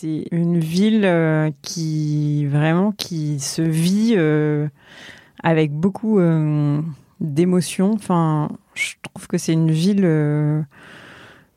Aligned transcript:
c'est 0.00 0.28
une 0.30 0.58
ville 0.58 1.04
euh, 1.04 1.50
qui 1.60 2.46
vraiment 2.46 2.90
qui 2.92 3.38
se 3.38 3.60
vit 3.60 4.14
euh, 4.16 4.66
avec 5.42 5.72
beaucoup 5.72 6.18
euh, 6.18 6.80
d'émotions. 7.20 7.92
Enfin, 7.92 8.48
je 8.72 8.94
trouve 9.02 9.26
que 9.26 9.36
c'est 9.36 9.52
une 9.52 9.70
ville 9.70 10.02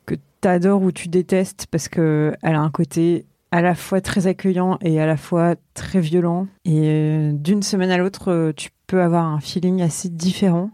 que 0.04 0.14
tu 0.42 0.48
adores 0.48 0.82
ou 0.82 0.92
tu 0.92 1.08
détestes 1.08 1.66
parce 1.70 1.88
que 1.88 2.34
elle 2.42 2.56
a 2.56 2.60
un 2.60 2.70
côté 2.70 3.24
à 3.50 3.62
la 3.62 3.74
fois 3.74 4.02
très 4.02 4.26
accueillant 4.26 4.78
et 4.82 5.00
à 5.00 5.06
la 5.06 5.16
fois 5.16 5.54
très 5.72 6.00
violent. 6.00 6.46
Et 6.66 7.30
d'une 7.32 7.62
semaine 7.62 7.90
à 7.90 7.96
l'autre, 7.96 8.52
tu 8.56 8.68
peux 8.86 9.00
avoir 9.00 9.24
un 9.24 9.40
feeling 9.40 9.80
assez 9.80 10.10
différent. 10.10 10.70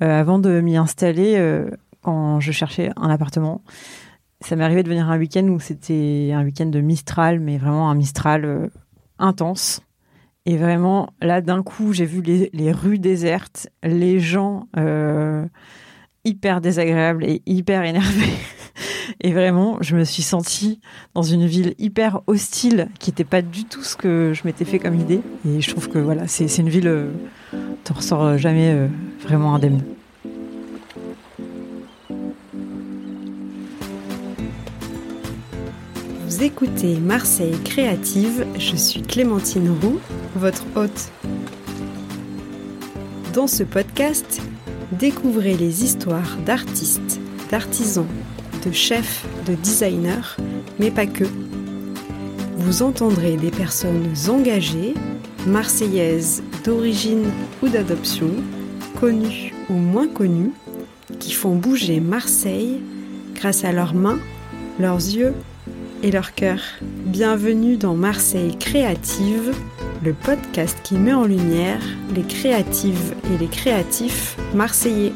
Avant 0.00 0.38
de 0.38 0.60
m'y 0.60 0.76
installer, 0.76 1.66
quand 2.02 2.40
je 2.40 2.52
cherchais 2.52 2.92
un 2.96 3.10
appartement, 3.10 3.62
ça 4.40 4.56
m'est 4.56 4.64
arrivé 4.64 4.82
de 4.82 4.88
venir 4.88 5.08
un 5.08 5.18
week-end 5.18 5.46
où 5.48 5.60
c'était 5.60 6.30
un 6.32 6.44
week-end 6.44 6.66
de 6.66 6.80
Mistral, 6.80 7.40
mais 7.40 7.58
vraiment 7.58 7.90
un 7.90 7.94
Mistral 7.94 8.44
euh, 8.44 8.68
intense. 9.18 9.82
Et 10.46 10.56
vraiment, 10.56 11.10
là, 11.20 11.40
d'un 11.40 11.62
coup, 11.62 11.92
j'ai 11.92 12.06
vu 12.06 12.22
les, 12.22 12.48
les 12.52 12.72
rues 12.72 12.98
désertes, 12.98 13.68
les 13.82 14.18
gens 14.18 14.66
euh, 14.76 15.44
hyper 16.24 16.60
désagréables 16.60 17.24
et 17.24 17.42
hyper 17.46 17.84
énervés. 17.84 18.32
Et 19.20 19.32
vraiment, 19.32 19.78
je 19.80 19.96
me 19.96 20.04
suis 20.04 20.22
sentie 20.22 20.80
dans 21.14 21.22
une 21.22 21.46
ville 21.46 21.74
hyper 21.78 22.20
hostile, 22.26 22.88
qui 23.00 23.10
n'était 23.10 23.24
pas 23.24 23.42
du 23.42 23.64
tout 23.64 23.82
ce 23.82 23.96
que 23.96 24.32
je 24.34 24.42
m'étais 24.44 24.64
fait 24.64 24.78
comme 24.78 24.94
idée. 24.94 25.20
Et 25.46 25.60
je 25.60 25.70
trouve 25.70 25.88
que 25.88 25.98
voilà, 25.98 26.28
c'est 26.28 26.46
une 26.58 26.68
ville, 26.68 26.86
euh, 26.88 27.10
t'en 27.84 27.94
ressors 27.94 28.38
jamais 28.38 28.72
euh, 28.72 28.86
vraiment 29.20 29.54
indemne. 29.54 29.82
Écoutez 36.30 36.96
Marseille 36.96 37.56
Créative, 37.64 38.46
je 38.58 38.76
suis 38.76 39.02
Clémentine 39.02 39.70
Roux, 39.82 39.98
votre 40.36 40.62
hôte. 40.76 41.10
Dans 43.32 43.46
ce 43.46 43.64
podcast, 43.64 44.40
découvrez 44.92 45.56
les 45.56 45.84
histoires 45.84 46.36
d'artistes, 46.44 47.18
d'artisans, 47.50 48.06
de 48.64 48.72
chefs, 48.72 49.26
de 49.46 49.54
designers, 49.54 50.36
mais 50.78 50.90
pas 50.90 51.06
que. 51.06 51.24
Vous 52.58 52.82
entendrez 52.82 53.36
des 53.36 53.50
personnes 53.50 54.12
engagées, 54.28 54.94
marseillaises 55.46 56.42
d'origine 56.62 57.24
ou 57.62 57.68
d'adoption, 57.68 58.30
connues 59.00 59.54
ou 59.70 59.74
moins 59.74 60.08
connues, 60.08 60.52
qui 61.18 61.32
font 61.32 61.56
bouger 61.56 62.00
Marseille 62.00 62.80
grâce 63.34 63.64
à 63.64 63.72
leurs 63.72 63.94
mains, 63.94 64.20
leurs 64.78 64.96
yeux 64.98 65.34
et 66.02 66.10
leur 66.10 66.34
cœur. 66.34 66.60
Bienvenue 66.82 67.76
dans 67.76 67.94
Marseille 67.94 68.56
Créative, 68.58 69.54
le 70.04 70.12
podcast 70.12 70.78
qui 70.82 70.94
met 70.94 71.12
en 71.12 71.24
lumière 71.24 71.80
les 72.14 72.22
créatives 72.22 73.14
et 73.32 73.38
les 73.38 73.48
créatifs 73.48 74.36
marseillais. 74.54 75.12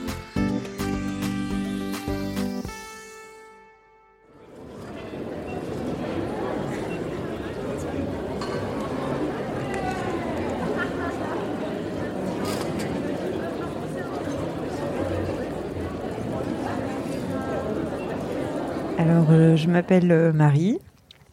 Euh, 19.32 19.56
je 19.56 19.68
m'appelle 19.68 20.12
euh, 20.12 20.32
Marie. 20.32 20.78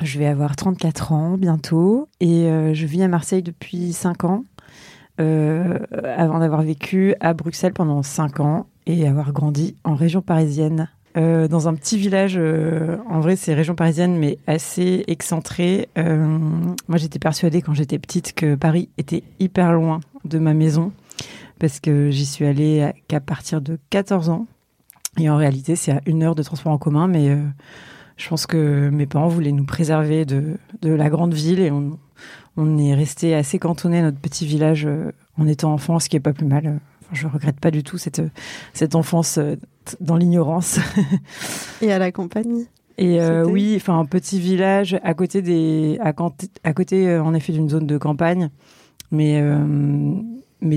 Je 0.02 0.20
vais 0.20 0.26
avoir 0.26 0.56
34 0.56 1.12
ans 1.12 1.38
bientôt 1.38 2.08
et 2.22 2.46
euh, 2.46 2.74
je 2.74 2.86
vis 2.86 3.04
à 3.04 3.10
Marseille 3.10 3.44
depuis 3.44 3.92
5 3.92 4.24
ans. 4.24 4.44
avant 5.18 6.40
d'avoir 6.40 6.62
vécu 6.62 7.14
à 7.20 7.34
Bruxelles 7.34 7.74
pendant 7.74 8.02
5 8.04 8.40
ans 8.40 8.68
et 8.86 9.06
avoir 9.06 9.34
grandi 9.34 9.76
en 9.84 9.96
région 9.96 10.22
parisienne. 10.22 10.88
Dans 11.16 11.68
un 11.68 11.74
petit 11.74 11.98
village, 11.98 12.40
en 13.10 13.20
vrai 13.20 13.36
c'est 13.36 13.54
région 13.54 13.76
parisienne 13.76 14.16
mais 14.18 14.38
assez 14.48 15.04
excentré. 15.08 15.90
Moi 15.98 16.96
j'étais 16.96 17.20
persuadée 17.20 17.62
quand 17.62 17.74
j'étais 17.74 18.00
petite 18.00 18.32
que 18.34 18.56
Paris 18.56 18.88
était 18.98 19.24
hyper 19.42 19.74
loin 19.74 20.00
de 20.24 20.40
ma 20.40 20.54
maison 20.54 20.94
parce 21.60 21.82
que 21.82 22.10
j'y 22.10 22.26
suis 22.26 22.46
allée 22.46 22.90
qu'à 23.10 23.20
partir 23.20 23.60
de 23.60 23.78
14 23.90 24.30
ans. 24.30 24.48
Et 25.20 25.30
en 25.30 25.36
réalité, 25.36 25.76
c'est 25.76 25.92
à 25.92 26.00
une 26.06 26.24
heure 26.24 26.36
de 26.36 26.44
transport 26.44 26.72
en 26.72 26.78
commun, 26.78 27.08
mais 27.08 27.36
je 28.20 28.30
pense 28.30 28.46
que 28.46 28.90
mes 28.90 29.06
parents 29.08 29.30
voulaient 29.30 29.52
nous 29.54 29.64
préserver 29.64 30.26
de, 30.26 30.58
de 30.82 30.92
la 30.92 31.10
grande 31.10 31.34
ville 31.34 31.60
et 31.62 31.72
on, 31.72 31.98
on 32.58 32.78
est 32.78 32.94
resté 32.94 33.34
assez 33.34 33.58
cantonné 33.60 34.00
à 34.00 34.02
notre 34.04 34.20
petit 34.20 34.46
village 34.46 34.86
euh, 34.86 35.12
en 35.38 35.48
étant 35.48 35.74
enfant, 35.74 36.00
ce 36.00 36.10
qui 36.10 36.18
est 36.18 36.20
pas 36.20 36.34
plus 36.34 36.46
mal. 36.46 36.80
Enfin, 37.02 37.14
je 37.14 37.28
regrette 37.28 37.60
pas 37.60 37.72
du 37.72 37.82
tout 37.82 37.98
cette, 37.98 38.22
cette 38.74 38.94
enfance 38.96 39.38
euh, 39.38 39.56
dans 40.02 40.18
l'ignorance. 40.18 40.80
Et 41.82 41.92
à 41.94 41.98
la 41.98 42.12
compagnie. 42.12 42.68
Et 42.98 43.22
euh, 43.22 43.46
oui, 43.46 43.76
enfin 43.78 43.98
un 43.98 44.06
petit 44.06 44.42
village 44.42 45.00
à 45.04 45.14
côté 45.14 45.42
des, 45.42 45.98
à, 46.02 46.12
canti- 46.12 46.52
à 46.66 46.74
côté 46.74 47.08
euh, 47.08 47.24
en 47.24 47.34
effet 47.34 47.54
d'une 47.54 47.70
zone 47.70 47.88
de 47.88 47.98
campagne, 47.98 48.50
mais 49.12 49.40
euh, 49.42 49.64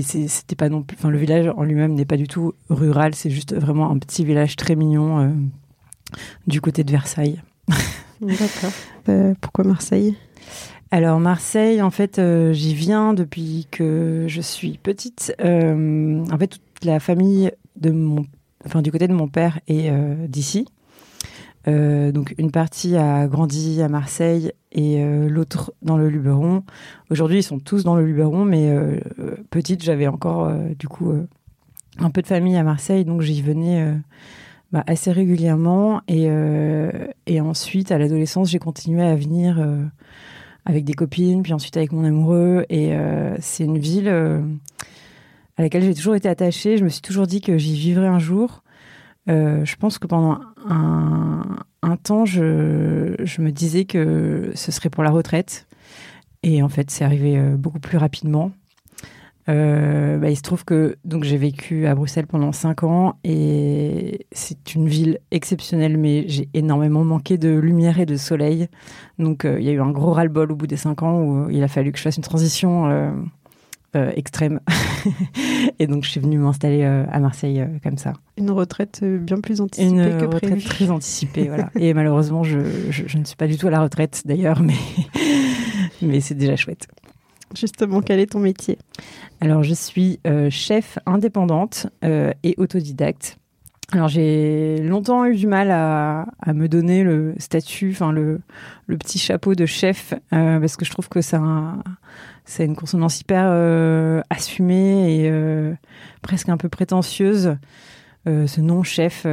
c'était 0.01 0.55
pas 0.55 0.69
non 0.69 0.83
plus. 0.83 0.95
Enfin 0.97 1.09
le 1.09 1.17
village 1.17 1.51
en 1.57 1.63
lui-même 1.63 1.93
n'est 1.93 2.05
pas 2.05 2.15
du 2.15 2.29
tout 2.29 2.53
rural, 2.69 3.13
c'est 3.13 3.29
juste 3.29 3.53
vraiment 3.53 3.91
un 3.91 3.97
petit 3.97 4.23
village 4.23 4.55
très 4.55 4.77
mignon 4.77 5.19
euh, 5.19 5.29
du 6.47 6.61
côté 6.61 6.83
de 6.83 6.91
Versailles. 6.91 7.41
D'accord. 8.21 8.71
Euh, 9.09 9.33
pourquoi 9.41 9.65
Marseille? 9.65 10.15
Alors 10.89 11.19
Marseille, 11.19 11.81
en 11.81 11.89
fait, 11.89 12.19
euh, 12.19 12.53
j'y 12.53 12.73
viens 12.73 13.13
depuis 13.13 13.67
que 13.69 14.27
je 14.29 14.39
suis 14.39 14.79
petite. 14.81 15.35
Euh, 15.41 16.23
en 16.31 16.37
fait, 16.37 16.47
toute 16.47 16.85
la 16.85 17.01
famille 17.01 17.51
de 17.75 17.91
mon, 17.91 18.25
enfin 18.65 18.81
du 18.81 18.93
côté 18.93 19.09
de 19.09 19.13
mon 19.13 19.27
père 19.27 19.59
est 19.67 19.91
d'ici. 20.29 20.65
Donc 21.67 22.33
une 22.37 22.51
partie 22.51 22.95
a 22.95 23.27
grandi 23.27 23.81
à 23.81 23.89
Marseille 23.89 24.53
et 24.71 25.03
l'autre 25.27 25.73
dans 25.81 25.97
le 25.97 26.07
Luberon. 26.07 26.63
Aujourd'hui, 27.09 27.39
ils 27.39 27.43
sont 27.43 27.59
tous 27.59 27.83
dans 27.83 27.97
le 27.97 28.05
Luberon, 28.05 28.45
mais 28.45 28.73
petite, 29.49 29.83
j'avais 29.83 30.07
encore 30.07 30.49
du 30.79 30.87
coup 30.87 31.11
un 31.99 32.09
peu 32.09 32.21
de 32.21 32.27
famille 32.27 32.55
à 32.55 32.63
Marseille, 32.63 33.03
donc 33.03 33.21
j'y 33.21 33.41
venais 33.41 33.97
bah, 34.73 34.83
assez 34.87 35.11
régulièrement. 35.11 36.01
Et, 36.07 36.25
euh, 36.29 36.89
et 37.27 37.39
ensuite, 37.39 37.91
à 37.91 37.99
l'adolescence, 37.99 38.49
j'ai 38.49 38.57
continué 38.57 39.03
à 39.03 39.15
venir 39.15 39.59
euh, 39.59 39.83
avec 40.65 40.83
des 40.83 40.93
copines, 40.93 41.43
puis 41.43 41.53
ensuite 41.53 41.77
avec 41.77 41.91
mon 41.91 42.03
amoureux. 42.03 42.65
Et 42.69 42.95
euh, 42.95 43.35
c'est 43.39 43.65
une 43.65 43.77
ville 43.77 44.09
à 44.09 45.61
laquelle 45.61 45.83
j'ai 45.83 45.93
toujours 45.93 46.15
été 46.15 46.27
attachée. 46.27 46.77
Je 46.77 46.83
me 46.83 46.89
suis 46.89 47.03
toujours 47.03 47.27
dit 47.27 47.39
que 47.39 47.55
j'y 47.55 47.75
vivrais 47.75 48.07
un 48.07 48.17
jour. 48.17 48.63
Je 49.27 49.75
pense 49.75 49.99
que 49.99 50.07
pendant 50.07 50.39
un, 50.67 51.43
un 51.83 51.95
temps, 51.95 52.25
je, 52.25 53.15
je 53.23 53.41
me 53.41 53.51
disais 53.51 53.85
que 53.85 54.51
ce 54.55 54.71
serait 54.71 54.89
pour 54.89 55.03
la 55.03 55.11
retraite. 55.11 55.67
Et 56.41 56.63
en 56.63 56.67
fait, 56.67 56.89
c'est 56.89 57.05
arrivé 57.05 57.39
beaucoup 57.57 57.79
plus 57.79 57.99
rapidement. 57.99 58.51
Euh, 59.49 60.17
bah, 60.17 60.29
il 60.29 60.37
se 60.37 60.41
trouve 60.41 60.63
que 60.63 60.97
donc 61.03 61.23
j'ai 61.23 61.37
vécu 61.37 61.85
à 61.85 61.95
Bruxelles 61.95 62.27
pendant 62.27 62.51
cinq 62.51 62.83
ans 62.83 63.17
et 63.23 64.25
c'est 64.31 64.75
une 64.75 64.87
ville 64.87 65.19
exceptionnelle, 65.31 65.97
mais 65.97 66.25
j'ai 66.27 66.47
énormément 66.53 67.03
manqué 67.03 67.37
de 67.37 67.49
lumière 67.49 67.99
et 67.99 68.05
de 68.05 68.15
soleil. 68.15 68.67
Donc 69.19 69.45
euh, 69.45 69.59
il 69.59 69.65
y 69.65 69.69
a 69.69 69.73
eu 69.73 69.81
un 69.81 69.91
gros 69.91 70.11
ras-le-bol 70.11 70.51
au 70.51 70.55
bout 70.55 70.67
des 70.67 70.77
cinq 70.77 71.03
ans 71.03 71.21
où 71.21 71.49
il 71.49 71.63
a 71.63 71.67
fallu 71.67 71.91
que 71.91 71.97
je 71.97 72.03
fasse 72.03 72.17
une 72.17 72.23
transition 72.23 72.85
euh, 73.95 74.11
extrême. 74.15 74.61
et 75.79 75.87
donc 75.87 76.05
je 76.05 76.09
suis 76.09 76.21
venue 76.21 76.37
m'installer 76.37 76.83
à 76.83 77.19
Marseille 77.19 77.65
comme 77.83 77.97
ça. 77.97 78.13
Une 78.37 78.51
retraite 78.51 79.03
bien 79.03 79.41
plus 79.41 79.59
anticipée 79.59 79.89
Une 79.89 80.17
que 80.17 80.25
retraite 80.25 80.51
prévu. 80.51 80.65
très 80.65 80.89
anticipée, 80.89 81.47
voilà. 81.49 81.69
Et 81.75 81.93
malheureusement, 81.93 82.43
je, 82.43 82.59
je, 82.89 83.03
je 83.07 83.17
ne 83.17 83.25
suis 83.25 83.35
pas 83.35 83.47
du 83.47 83.57
tout 83.57 83.67
à 83.67 83.71
la 83.71 83.81
retraite 83.81 84.23
d'ailleurs, 84.25 84.61
mais, 84.61 84.73
mais 86.01 86.21
c'est 86.21 86.35
déjà 86.35 86.55
chouette. 86.55 86.87
Justement, 87.55 88.01
quel 88.01 88.19
est 88.19 88.31
ton 88.31 88.39
métier? 88.39 88.77
Alors, 89.41 89.63
je 89.63 89.73
suis 89.73 90.19
euh, 90.25 90.49
chef 90.49 90.97
indépendante 91.05 91.87
euh, 92.03 92.31
et 92.43 92.55
autodidacte. 92.57 93.37
Alors, 93.91 94.07
j'ai 94.07 94.79
longtemps 94.79 95.25
eu 95.25 95.35
du 95.35 95.45
mal 95.45 95.69
à, 95.69 96.25
me 96.47 96.67
donner 96.67 97.03
le 97.03 97.35
statut, 97.37 97.91
enfin 97.91 98.11
le, 98.11 98.41
petit 98.87 99.19
chapeau 99.19 99.53
de 99.53 99.67
chef, 99.67 100.13
euh, 100.33 100.59
parce 100.59 100.77
que 100.77 100.85
je 100.85 100.91
trouve 100.91 101.09
que 101.09 101.21
c'est 101.21 102.65
une 102.65 102.75
consonance 102.75 103.21
hyper 103.21 104.23
assumée 104.31 105.25
et 105.25 105.31
presque 106.23 106.49
un 106.49 106.57
peu 106.57 106.69
prétentieuse. 106.69 107.55
Ce 108.25 108.61
nom 108.61 108.81
chef, 108.81 109.27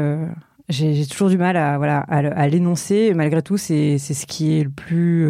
j'ai 0.69 1.07
toujours 1.07 1.31
du 1.31 1.39
mal 1.39 1.57
à, 1.57 2.49
l'énoncer. 2.49 3.15
Malgré 3.15 3.41
tout, 3.41 3.57
c'est 3.57 3.99
ce 3.99 4.27
qui 4.27 4.59
est 4.59 4.65
le 4.65 4.71
plus, 4.71 5.27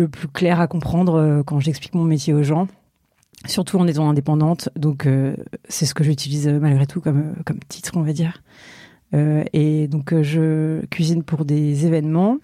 le 0.00 0.08
plus 0.08 0.28
clair 0.28 0.60
à 0.60 0.66
comprendre 0.66 1.14
euh, 1.14 1.42
quand 1.44 1.60
j'explique 1.60 1.94
mon 1.94 2.04
métier 2.04 2.34
aux 2.34 2.42
gens 2.42 2.66
surtout 3.46 3.78
en 3.78 3.86
étant 3.86 4.10
indépendante. 4.10 4.68
Donc, 4.76 5.06
euh, 5.06 5.34
c'est 5.66 5.86
ce 5.86 5.94
que 5.94 6.04
j'utilise 6.04 6.46
euh, 6.46 6.60
malgré 6.60 6.86
tout 6.86 7.00
comme, 7.00 7.36
comme 7.46 7.58
titre, 7.68 7.92
on 7.96 8.02
va 8.02 8.12
dire. 8.12 8.42
Et 9.12 9.88
donc, 9.88 10.14
je 10.22 10.84
cuisine 10.86 11.24
pour 11.24 11.44
des 11.44 11.84
événements. 11.84 12.38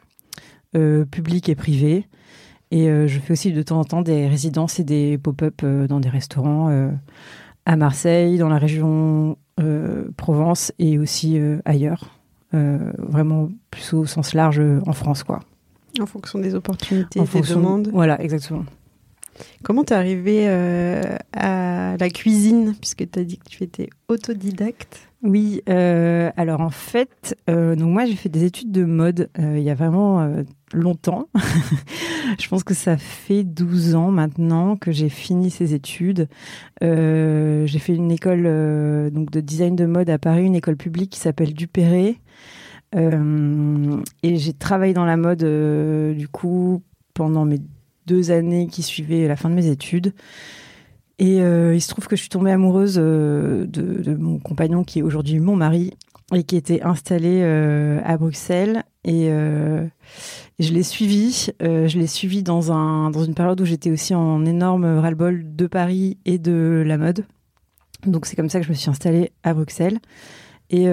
publics 0.73 1.49
et 1.49 1.55
privés. 1.55 2.08
Et 2.73 2.88
je 2.88 3.20
fais 3.20 3.32
aussi 3.32 3.53
de 3.53 3.62
temps 3.62 3.79
en 3.79 3.85
temps 3.85 4.02
des 4.02 4.26
résidences 4.26 4.81
et 4.81 4.85
des 4.85 5.17
pop-up 5.17 5.64
dans 5.64 6.00
des 6.00 6.09
restaurants 6.09 6.91
à 7.67 7.76
Marseille, 7.76 8.38
dans 8.38 8.49
la 8.49 8.59
région 8.59 9.38
Provence 10.17 10.73
et 10.81 10.99
aussi 10.99 11.38
ailleurs. 11.64 12.19
vraiment 12.52 13.49
plus 13.70 13.94
au 13.94 14.05
sens 14.05 14.35
large 14.35 14.61
en 14.87 14.93
France, 14.93 15.23
quoi. 15.23 15.38
En 16.01 16.07
fonction 16.07 16.39
des 16.39 16.55
opportunités, 16.55 17.21
des 17.21 17.41
demandes. 17.41 17.89
Voilà, 17.93 18.21
exactement. 18.21 18.65
Comment 19.63 19.85
t'es 19.85 19.95
arrivé 19.95 20.45
euh, 20.49 21.03
à 21.33 21.97
la 21.99 22.11
cuisine, 22.11 22.75
puisque 22.81 23.11
tu 23.11 23.19
as 23.19 23.25
dit 23.25 23.39
que 23.39 23.49
tu 23.49 23.65
étais 23.65 23.89
autodidacte? 24.09 25.09
Oui, 25.23 25.63
euh, 25.69 26.31
alors 26.37 26.61
en 26.61 26.71
fait, 26.71 27.37
euh, 27.51 27.75
donc 27.75 27.89
moi 27.91 28.05
j'ai 28.05 28.15
fait 28.15 28.29
des 28.29 28.45
études 28.45 28.71
de 28.71 28.85
mode 28.85 29.29
il 29.39 29.61
y 29.61 29.71
a 29.71 29.75
vraiment 29.75 30.45
longtemps. 30.73 31.29
je 32.39 32.49
pense 32.49 32.63
que 32.63 32.75
ça 32.75 32.97
fait 32.97 33.43
12 33.43 33.95
ans 33.95 34.11
maintenant 34.11 34.77
que 34.77 34.93
j'ai 34.93 35.09
fini 35.09 35.51
ces 35.51 35.75
études. 35.75 36.29
j'ai 36.81 37.79
fait 37.79 37.95
une 37.95 38.13
école 38.13 38.45
donc 39.11 39.31
de 39.31 39.41
design 39.41 39.75
de 39.75 39.87
mode 39.87 40.11
à 40.11 40.19
Paris, 40.19 40.45
une 40.45 40.55
école 40.55 40.77
publique 40.77 41.11
qui 41.11 41.21
s'appelle 41.21 41.55
Dupéré. 41.55 42.21
Et 42.97 44.37
j'ai 44.37 44.53
travaillé 44.55 44.95
dans 44.95 45.05
la 45.05 45.17
mode 45.17 45.45
du 46.17 46.29
coup 46.29 46.83
pendant 47.15 47.45
mes 47.45 47.61
deux 48.07 48.31
années 48.31 48.69
qui 48.69 48.83
suivaient 48.83 49.29
la 49.29 49.37
fin 49.37 49.51
de 49.51 49.55
mes 49.55 49.69
études. 49.69 50.13
Et 51.19 51.41
euh, 51.41 51.75
il 51.75 51.81
se 51.81 51.89
trouve 51.89 52.07
que 52.07 52.17
je 52.17 52.21
suis 52.21 52.29
tombée 52.29 52.51
amoureuse 52.51 52.97
euh, 52.99 53.67
de, 53.67 54.15
mon 54.15 54.39
compagnon 54.39 54.85
qui 54.85 54.99
est 54.99 55.03
aujourd'hui 55.03 55.39
mon 55.41 55.57
mari 55.57 55.95
et 56.35 56.43
qui 56.43 56.57
était 56.57 56.83
installé 56.83 57.41
euh, 57.43 58.01
à 58.05 58.17
Bruxelles. 58.17 58.85
Et, 59.05 59.31
je 60.59 60.73
l'ai 60.73 60.83
suivi. 60.83 61.49
je 61.61 61.99
l'ai 61.99 62.07
suivi 62.07 62.43
dans, 62.43 62.73
un, 62.73 63.11
dans 63.11 63.23
une 63.23 63.35
période 63.35 63.61
où 63.61 63.65
j'étais 63.65 63.91
aussi 63.91 64.15
en 64.15 64.45
énorme 64.45 64.99
ras-le-bol 64.99 65.55
de 65.55 65.67
Paris 65.67 66.19
et 66.25 66.39
de 66.39 66.83
la 66.85 66.99
mode. 66.99 67.25
Donc 68.07 68.27
c'est 68.27 68.37
comme 68.37 68.49
ça 68.49 68.59
que 68.59 68.65
je 68.65 68.71
me 68.71 68.75
suis 68.75 68.91
installée 68.91 69.33
à 69.43 69.55
Bruxelles. 69.55 70.01
Et, 70.71 70.87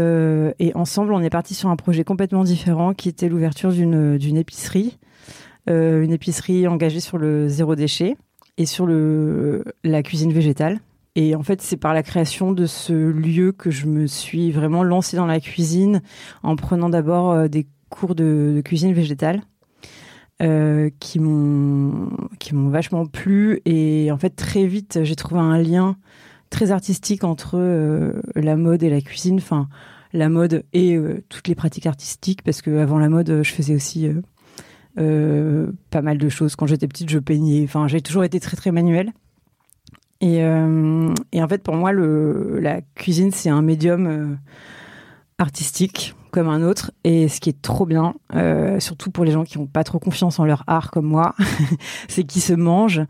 et 0.59 0.75
ensemble, 0.75 1.13
on 1.13 1.21
est 1.21 1.29
parti 1.31 1.55
sur 1.55 1.69
un 1.69 1.75
projet 1.75 2.03
complètement 2.03 2.43
différent 2.43 2.93
qui 2.93 3.09
était 3.09 3.27
l'ouverture 3.27 3.71
d'une 3.71 4.37
épicerie 4.37 4.99
euh, 5.69 6.03
une 6.03 6.11
épicerie 6.11 6.67
engagée 6.67 6.99
sur 6.99 7.17
le 7.17 7.47
zéro 7.47 7.75
déchet 7.75 8.17
et 8.57 8.65
sur 8.65 8.85
le, 8.85 9.63
la 9.83 10.03
cuisine 10.03 10.33
végétale. 10.33 10.79
Et 11.15 11.35
en 11.35 11.43
fait, 11.43 11.61
c'est 11.61 11.77
par 11.77 11.93
la 11.93 12.03
création 12.03 12.51
de 12.51 12.65
ce 12.65 12.93
lieu 12.93 13.51
que 13.53 13.71
je 13.71 13.85
me 13.85 14.05
suis 14.07 14.51
vraiment 14.51 14.83
lancée 14.83 15.15
dans 15.15 15.25
la 15.25 15.39
cuisine 15.39 16.01
en 16.41 16.55
prenant 16.55 16.89
d'abord 16.89 17.31
euh, 17.31 17.47
des 17.47 17.67
cours 17.89 18.15
de, 18.15 18.61
cuisine 18.65 18.93
végétale 18.93 19.41
euh, 20.41 20.89
qui 20.99 21.19
m'ont 21.19 22.09
vachement 22.51 23.05
plu 23.05 23.61
et 23.65 24.11
en 24.11 24.17
fait 24.17 24.31
très 24.31 24.65
vite 24.65 25.01
j'ai 25.03 25.15
trouvé 25.15 25.39
un 25.39 25.59
lien 25.59 25.95
très 26.53 26.71
artistique 26.71 27.23
entre 27.23 28.13
la 28.35 28.55
mode 28.55 28.83
et 28.83 28.89
la 28.89 29.01
cuisine. 29.01 29.37
Enfin, 29.37 29.67
la 30.13 30.29
mode 30.29 30.63
et 30.71 30.97
toutes 31.27 31.47
les 31.47 31.55
pratiques 31.55 31.87
artistiques 31.87 32.43
parce 32.43 32.61
que 32.61 32.77
avant 32.77 32.99
la 32.99 33.09
mode, 33.09 33.41
je 33.43 33.51
faisais 33.51 33.75
aussi 33.75 34.09
euh, 34.99 35.71
pas 35.89 36.01
mal 36.01 36.17
de 36.17 36.29
choses. 36.29 36.55
Quand 36.55 36.67
j'étais 36.67 36.87
petite, 36.87 37.09
je 37.09 37.19
peignais. 37.19 37.63
Enfin, 37.63 37.87
j'ai 37.87 38.01
toujours 38.01 38.23
été 38.23 38.39
très 38.39 38.55
très 38.57 38.71
manuelle. 38.71 39.11
Et, 40.21 40.43
euh, 40.43 41.13
et, 41.31 41.43
en 41.43 41.47
fait, 41.47 41.63
pour 41.63 41.75
moi, 41.75 41.91
le, 41.91 42.59
la 42.59 42.81
cuisine, 42.95 43.31
c'est 43.31 43.49
un 43.49 43.61
médium 43.61 44.07
euh, 44.07 44.35
artistique 45.37 46.15
comme 46.33 46.49
un 46.49 46.63
autre. 46.63 46.91
Et 47.03 47.27
ce 47.29 47.39
qui 47.39 47.49
est 47.49 47.61
trop 47.61 47.85
bien, 47.85 48.15
surtout 48.79 49.11
pour 49.11 49.23
les 49.23 49.31
gens 49.31 49.43
qui 49.43 49.59
n'ont 49.59 49.67
pas 49.67 49.83
trop 49.83 49.99
confiance 49.99 50.39
en 50.39 50.45
leur 50.45 50.63
art 50.67 50.91
comme 50.91 51.05
moi, 51.05 51.35
c'est 52.09 52.23
qu'ils 52.23 52.41
se 52.41 52.53
mangent 52.53 53.01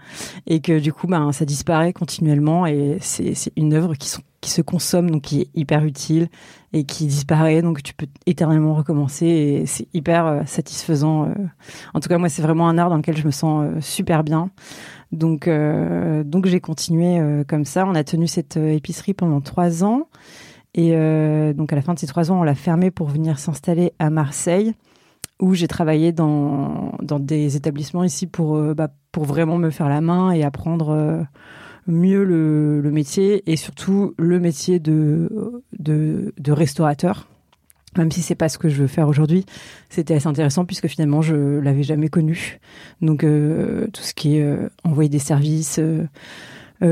et 0.46 0.60
que 0.60 0.80
du 0.80 0.94
coup, 0.94 1.08
ben, 1.08 1.32
ça 1.32 1.46
disparaît 1.46 1.94
continuellement. 1.94 2.66
Et 2.68 2.98
c'est 3.00 3.34
une 3.56 3.74
œuvre 3.74 3.96
qui, 3.96 4.10
se 4.10 4.62
consomme, 4.62 5.10
donc 5.10 5.24
qui 5.24 5.42
est 5.42 5.50
hyper 5.56 5.86
utile 5.86 6.28
et 6.74 6.84
qui 6.84 7.08
disparaît. 7.08 7.62
Donc 7.62 7.82
tu 7.82 7.94
peux 7.94 8.08
éternellement 8.26 8.76
recommencer 8.76 9.26
et 9.26 9.66
c'est 9.66 9.88
hyper 9.94 10.26
euh, 10.26 10.42
satisfaisant. 10.46 11.26
Euh. 11.26 11.34
En 11.94 12.00
tout 12.00 12.10
cas, 12.10 12.18
moi, 12.18 12.30
c'est 12.30 12.42
vraiment 12.42 12.68
un 12.68 12.78
art 12.78 12.90
dans 12.90 12.98
lequel 12.98 13.18
je 13.18 13.26
me 13.26 13.32
sens 13.32 13.66
euh, 13.66 13.82
super 13.82 14.24
bien. 14.24 14.50
Donc, 15.12 15.48
donc 15.48 16.48
j'ai 16.48 16.60
continué 16.60 17.44
comme 17.48 17.66
ça. 17.66 17.86
On 17.86 17.94
a 17.94 18.04
tenu 18.04 18.26
cette 18.26 18.58
épicerie 18.58 19.14
pendant 19.14 19.42
trois 19.42 19.84
ans. 19.84 20.08
Et 20.76 20.92
donc 21.54 21.72
à 21.72 21.76
la 21.76 21.82
fin 21.84 21.94
de 21.94 22.00
ces 22.00 22.08
trois 22.08 22.32
ans, 22.32 22.40
on 22.40 22.44
l'a 22.44 22.56
fermée 22.56 22.90
pour 22.90 23.08
venir 23.08 23.38
s'installer 23.38 23.94
à 24.00 24.10
Marseille, 24.10 24.74
où 25.40 25.54
j'ai 25.54 25.68
travaillé 25.68 26.12
dans, 26.12 26.94
dans 27.02 27.20
des 27.20 27.56
établissements 27.56 28.04
ici 28.04 28.26
pour, 28.26 28.60
bah, 28.74 28.90
pour 29.12 29.26
vraiment 29.26 29.58
me 29.58 29.70
faire 29.70 29.88
la 29.88 30.02
main 30.02 30.32
et 30.32 30.44
apprendre 30.44 31.26
mieux 31.88 32.24
le, 32.24 32.92
métier 32.92 33.50
et 33.52 33.56
surtout 33.56 34.14
le 34.18 34.40
métier 34.40 34.80
de, 34.80 35.62
de, 35.80 36.52
restaurateur. 36.52 37.28
Même 37.98 38.12
si 38.12 38.22
c'est 38.22 38.36
pas 38.36 38.50
ce 38.50 38.58
que 38.58 38.70
je 38.70 38.82
veux 38.82 38.88
faire 38.88 39.08
aujourd'hui, 39.08 39.46
c'était 39.90 40.16
assez 40.16 40.28
intéressant 40.28 40.66
puisque 40.66 40.88
finalement 40.88 41.22
je 41.22 41.60
l'avais 41.60 41.84
jamais 41.84 42.08
connu. 42.08 42.60
Donc 43.02 43.24
euh, 43.24 43.88
tout 43.94 44.02
ce 44.02 44.14
qui 44.14 44.38
est 44.38 44.44
euh, 44.44 44.70
envoyer 44.84 45.10
des 45.10 45.20
services, 45.20 45.78
euh, 45.80 46.04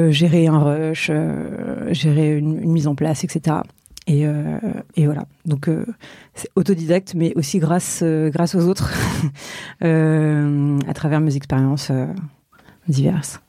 gérer 0.09 0.47
un 0.47 0.59
rush, 0.59 1.11
gérer 1.91 2.38
une, 2.38 2.71
mise 2.71 2.88
en 2.88 2.95
place, 2.95 3.23
etc. 3.23 3.57
Et, 4.07 4.25
et, 4.95 5.05
voilà. 5.05 5.25
Donc 5.45 5.69
c'est 6.33 6.49
autodidacte, 6.55 7.13
mais 7.13 7.33
aussi 7.35 7.59
grâce 7.59 8.03
grâce 8.03 8.55
aux 8.55 8.67
autres, 8.67 8.91
à 9.81 10.93
travers 10.93 11.19
mes 11.19 11.35
expériences 11.35 11.91
diverses. 12.88 13.41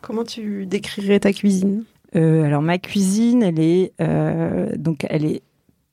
Comment 0.00 0.24
tu 0.24 0.66
décrirais 0.66 1.20
ta 1.20 1.32
cuisine? 1.32 1.84
Euh, 2.14 2.44
Alors 2.44 2.62
ma 2.62 2.78
cuisine, 2.78 3.42
elle 3.42 3.58
est 3.58 3.92
euh, 4.00 4.70
donc 4.76 5.04
elle 5.10 5.24
est 5.24 5.42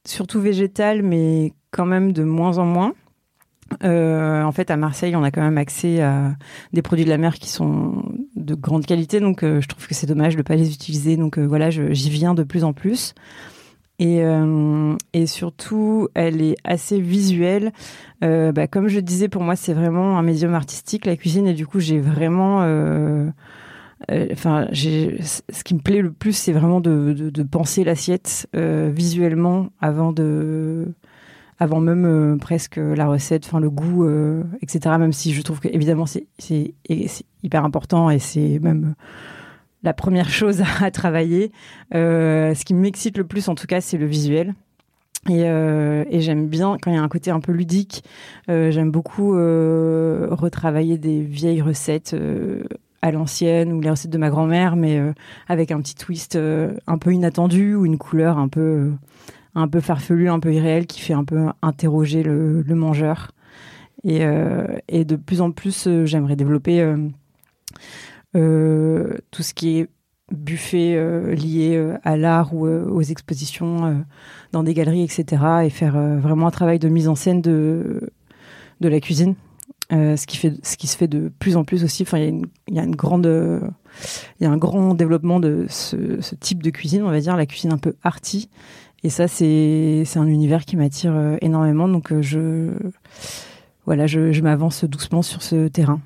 surtout 0.05 0.39
végétale, 0.39 1.01
mais 1.01 1.53
quand 1.71 1.85
même 1.85 2.13
de 2.13 2.23
moins 2.23 2.57
en 2.57 2.65
moins. 2.65 2.93
Euh, 3.83 4.43
en 4.43 4.51
fait, 4.51 4.71
à 4.71 4.77
Marseille, 4.77 5.15
on 5.15 5.23
a 5.23 5.31
quand 5.31 5.41
même 5.41 5.57
accès 5.57 6.01
à 6.01 6.35
des 6.73 6.81
produits 6.81 7.05
de 7.05 7.09
la 7.09 7.17
mer 7.17 7.35
qui 7.35 7.49
sont 7.49 8.03
de 8.35 8.55
grande 8.55 8.85
qualité, 8.85 9.19
donc 9.19 9.41
je 9.41 9.67
trouve 9.67 9.87
que 9.87 9.93
c'est 9.93 10.07
dommage 10.07 10.33
de 10.33 10.39
ne 10.39 10.43
pas 10.43 10.55
les 10.55 10.73
utiliser. 10.73 11.17
Donc 11.17 11.37
voilà, 11.37 11.69
j'y 11.69 12.09
viens 12.09 12.33
de 12.33 12.43
plus 12.43 12.63
en 12.63 12.73
plus. 12.73 13.13
Et, 13.99 14.21
surtout, 15.25 16.09
elle 16.13 16.41
est 16.41 16.55
assez 16.63 16.99
visuelle. 16.99 17.71
Bah, 18.21 18.67
comme 18.67 18.87
je 18.87 18.99
disais, 18.99 19.29
pour 19.29 19.43
moi, 19.43 19.55
c'est 19.55 19.73
vraiment 19.73 20.17
un 20.17 20.23
médium 20.23 20.53
artistique, 20.53 21.05
la 21.05 21.15
cuisine, 21.15 21.47
et 21.47 21.53
du 21.53 21.67
coup, 21.67 21.79
j'ai 21.79 21.99
vraiment 21.99 22.63
euh, 24.11 24.27
enfin, 24.31 24.67
ce 24.73 25.63
qui 25.63 25.75
me 25.75 25.79
plaît 25.79 26.01
le 26.01 26.11
plus, 26.11 26.33
c'est 26.33 26.51
vraiment 26.51 26.81
de, 26.81 27.31
penser 27.43 27.83
l'assiette 27.83 28.47
euh, 28.55 28.91
visuellement 28.93 29.69
avant 29.81 30.11
de, 30.11 30.93
avant 31.63 31.79
même 31.79 32.05
euh, 32.05 32.37
presque 32.37 32.77
la 32.77 33.07
recette, 33.07 33.45
enfin 33.45 33.59
le 33.59 33.69
goût, 33.69 34.07
etc. 34.61 34.95
Même 34.99 35.13
si 35.13 35.33
je 35.33 35.41
trouve 35.41 35.59
que 35.59 35.67
évidemment 35.67 36.05
c'est 36.05 36.27
hyper 37.43 37.65
important 37.65 38.09
et 38.09 38.19
c'est 38.19 38.59
même 38.59 38.95
la 39.83 39.93
première 39.93 40.29
chose 40.29 40.63
à, 40.81 40.91
travailler. 40.91 41.51
ce 41.91 42.65
qui 42.65 42.73
m'excite 42.73 43.17
le 43.17 43.23
plus, 43.23 43.47
en 43.49 43.55
tout 43.55 43.67
cas, 43.67 43.81
c'est 43.81 43.97
le 43.97 44.05
visuel. 44.05 44.53
Et, 45.29 46.19
j'aime 46.21 46.47
bien 46.47 46.77
quand 46.81 46.91
il 46.91 46.95
y 46.95 46.97
a 46.97 47.01
un 47.01 47.09
côté 47.09 47.31
un 47.31 47.39
peu 47.39 47.51
ludique. 47.51 48.03
j'aime 48.47 48.91
beaucoup 48.91 49.31
retravailler 49.33 50.97
des 50.97 51.21
vieilles 51.21 51.61
recettes 51.61 52.15
à 53.03 53.11
l'ancienne 53.11 53.73
ou 53.73 53.81
les 53.81 53.89
recettes 53.89 54.11
de 54.11 54.17
ma 54.17 54.29
grand-mère, 54.29 54.77
mais 54.77 54.97
euh, 54.97 55.11
avec 55.49 55.71
un 55.71 55.81
petit 55.81 55.93
twist 55.93 56.37
euh, 56.37 56.73
un 56.87 56.97
peu 56.97 57.13
inattendu 57.13 57.75
ou 57.75 57.85
une 57.85 57.97
couleur 57.97 58.37
un 58.37 58.47
peu, 58.47 58.61
euh, 58.61 58.91
un 59.55 59.67
peu 59.67 59.79
farfelue, 59.79 60.29
un 60.29 60.39
peu 60.39 60.53
irréelle 60.53 60.87
qui 60.87 61.01
fait 61.01 61.13
un 61.13 61.23
peu 61.23 61.47
interroger 61.61 62.23
le, 62.23 62.63
mangeur. 62.69 63.31
Et, 64.03 64.21
et, 64.89 65.05
de 65.05 65.15
plus 65.15 65.41
en 65.41 65.51
plus, 65.51 65.87
j'aimerais 66.05 66.35
développer 66.35 66.83
tout 68.33 69.43
ce 69.43 69.53
qui 69.53 69.79
est 69.79 69.89
buffet 70.31 71.35
lié 71.35 71.93
à 72.03 72.17
l'art 72.17 72.53
ou 72.53 72.67
aux 72.67 73.01
expositions 73.01 74.03
dans 74.51 74.63
des 74.63 74.73
galeries, 74.73 75.03
etc. 75.03 75.43
Et 75.65 75.69
faire 75.69 75.97
vraiment 76.19 76.47
un 76.47 76.51
travail 76.51 76.79
de 76.79 76.89
mise 76.89 77.07
en 77.07 77.15
scène 77.15 77.41
de, 77.41 78.11
de 78.81 78.87
la 78.89 78.99
cuisine. 78.99 79.35
Euh, 79.91 80.15
ce 80.15 80.25
qui 80.25 80.37
fait 80.37 80.53
ce 80.63 80.77
qui 80.77 80.87
se 80.87 80.95
fait 80.95 81.09
de 81.09 81.29
plus 81.39 81.57
en 81.57 81.65
plus 81.65 81.83
aussi 81.83 82.03
enfin 82.03 82.17
il 82.17 82.47
y, 82.69 82.79
a 82.79 82.83
y 82.83 84.45
a 84.45 84.49
un 84.49 84.57
grand 84.57 84.93
développement 84.93 85.41
de 85.41 85.65
ce, 85.67 86.33
type 86.35 86.63
de 86.63 86.69
cuisine 86.69 87.03
on 87.03 87.11
va 87.11 87.19
dire 87.19 87.35
la 87.35 87.45
cuisine 87.45 87.73
un 87.73 87.77
peu 87.77 87.93
arty 88.01 88.49
et 89.03 89.09
ça 89.09 89.27
c'est 89.27 90.05
un 90.15 90.27
univers 90.27 90.65
qui 90.65 90.77
m'attire 90.77 91.13
euh, 91.15 91.37
énormément. 91.41 91.87
Donc 91.87 92.11
euh, 92.11 92.21
je 92.21 92.71
voilà 93.85 94.07
je, 94.07 94.31
je 94.31 94.41
m'avance 94.41 94.83
doucement 94.85 95.21
sur 95.21 95.41
ce 95.41 95.67
terrain. 95.67 95.99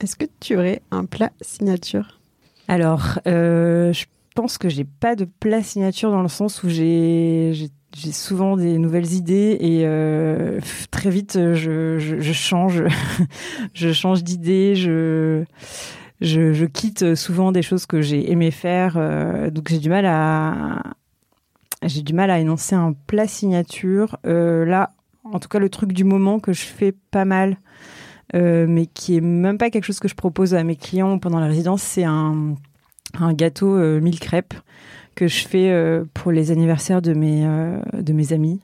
Est-ce 0.00 0.16
que 0.16 0.26
tu 0.40 0.56
aurais 0.56 0.82
un 0.90 1.04
plat 1.04 1.30
signature? 1.40 2.20
Alors 2.68 3.18
je 3.26 4.04
pense 4.34 4.58
que 4.58 4.68
j'ai 4.68 4.84
pas 4.84 5.14
de 5.14 5.24
plat 5.24 5.62
signature 5.62 6.10
dans 6.10 6.22
le 6.22 6.28
sens 6.28 6.62
où 6.62 6.68
j'ai 6.68 7.52
j'ai 7.96 8.12
souvent 8.12 8.56
des 8.56 8.78
nouvelles 8.78 9.12
idées 9.12 9.56
et 9.60 9.82
euh, 9.84 10.60
très 10.90 11.10
vite 11.10 11.34
je, 11.34 11.98
je, 11.98 12.20
je 12.20 12.32
change. 12.32 12.82
Je 13.74 13.92
change 13.92 14.22
d'idée 14.24 14.74
je, 14.74 15.44
je, 16.20 16.52
je 16.52 16.64
quitte 16.64 17.14
souvent 17.14 17.52
des 17.52 17.62
choses 17.62 17.86
que 17.86 18.02
j'ai 18.02 18.30
aimé 18.30 18.50
faire 18.50 18.94
euh, 18.96 19.50
donc 19.50 19.68
j'ai 19.68 19.78
du 19.78 19.88
mal 19.88 20.06
à 20.06 20.82
j'ai 21.84 22.02
du 22.02 22.12
mal 22.12 22.30
à 22.30 22.38
énoncer 22.38 22.74
un 22.74 22.94
plat 23.06 23.26
signature 23.26 24.18
euh, 24.26 24.64
là 24.64 24.90
en 25.24 25.38
tout 25.38 25.48
cas 25.48 25.58
le 25.58 25.68
truc 25.68 25.92
du 25.92 26.04
moment 26.04 26.40
que 26.40 26.52
je 26.52 26.64
fais 26.64 26.92
pas 27.10 27.24
mal 27.24 27.56
euh, 28.34 28.66
mais 28.68 28.86
qui 28.86 29.16
est 29.16 29.20
même 29.20 29.58
pas 29.58 29.70
quelque 29.70 29.84
chose 29.84 30.00
que 30.00 30.08
je 30.08 30.14
propose 30.14 30.54
à 30.54 30.64
mes 30.64 30.76
clients 30.76 31.18
pendant 31.18 31.38
la 31.40 31.46
résidence 31.46 31.82
c'est 31.82 32.04
un 32.04 32.56
gâteau 33.32 33.76
euh, 33.76 34.00
mille 34.00 34.18
crêpes 34.18 34.54
que 35.14 35.28
je 35.28 35.46
fais 35.46 35.70
euh, 35.70 36.04
pour 36.14 36.32
les 36.32 36.50
anniversaires 36.50 37.00
de 37.00 37.12
mes, 37.12 37.46
de 37.92 38.12
mes 38.12 38.32
amis, 38.32 38.60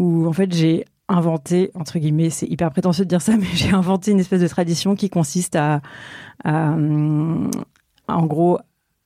où 0.00 0.26
en 0.26 0.32
fait 0.32 0.52
j'ai 0.52 0.84
inventé, 1.08 1.70
entre 1.74 2.00
guillemets, 2.00 2.30
c'est 2.30 2.48
hyper 2.48 2.72
prétentieux 2.72 3.04
de 3.04 3.08
dire 3.08 3.22
ça, 3.22 3.36
mais 3.38 3.46
j'ai 3.54 3.70
inventé 3.70 4.10
une 4.10 4.18
espèce 4.18 4.40
de 4.40 4.48
tradition 4.48 4.96
qui 4.96 5.08
consiste 5.10 5.54
à, 5.54 5.82
à, 6.42 6.72
hum, 6.72 7.52
en 8.08 8.26
gros, 8.26 8.58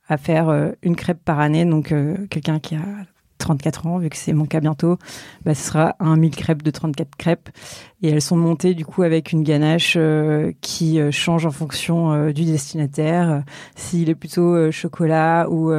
à 0.07 0.17
faire 0.17 0.73
une 0.81 0.95
crêpe 0.95 1.23
par 1.23 1.39
année. 1.39 1.63
Donc, 1.63 1.93
quelqu'un 2.29 2.59
qui 2.59 2.75
a 2.75 2.81
34 3.41 3.87
ans, 3.87 3.97
vu 3.97 4.09
que 4.09 4.15
c'est 4.15 4.33
mon 4.33 4.45
cas 4.45 4.59
bientôt, 4.59 4.97
bah, 5.43 5.53
ce 5.53 5.63
sera 5.63 5.95
un 5.99 6.15
1000 6.15 6.35
crêpes 6.35 6.63
de 6.63 6.71
34 6.71 7.15
crêpes. 7.17 7.49
Et 8.01 8.09
elles 8.09 8.21
sont 8.21 8.37
montées 8.37 8.73
du 8.73 8.85
coup 8.85 9.03
avec 9.03 9.31
une 9.31 9.43
ganache 9.43 9.95
euh, 9.97 10.53
qui 10.61 10.99
euh, 10.99 11.11
change 11.11 11.45
en 11.45 11.51
fonction 11.51 12.13
euh, 12.13 12.31
du 12.31 12.45
destinataire. 12.45 13.43
S'il 13.75 14.09
est 14.09 14.15
plutôt 14.15 14.71
chocolat 14.71 15.47
ou 15.49 15.71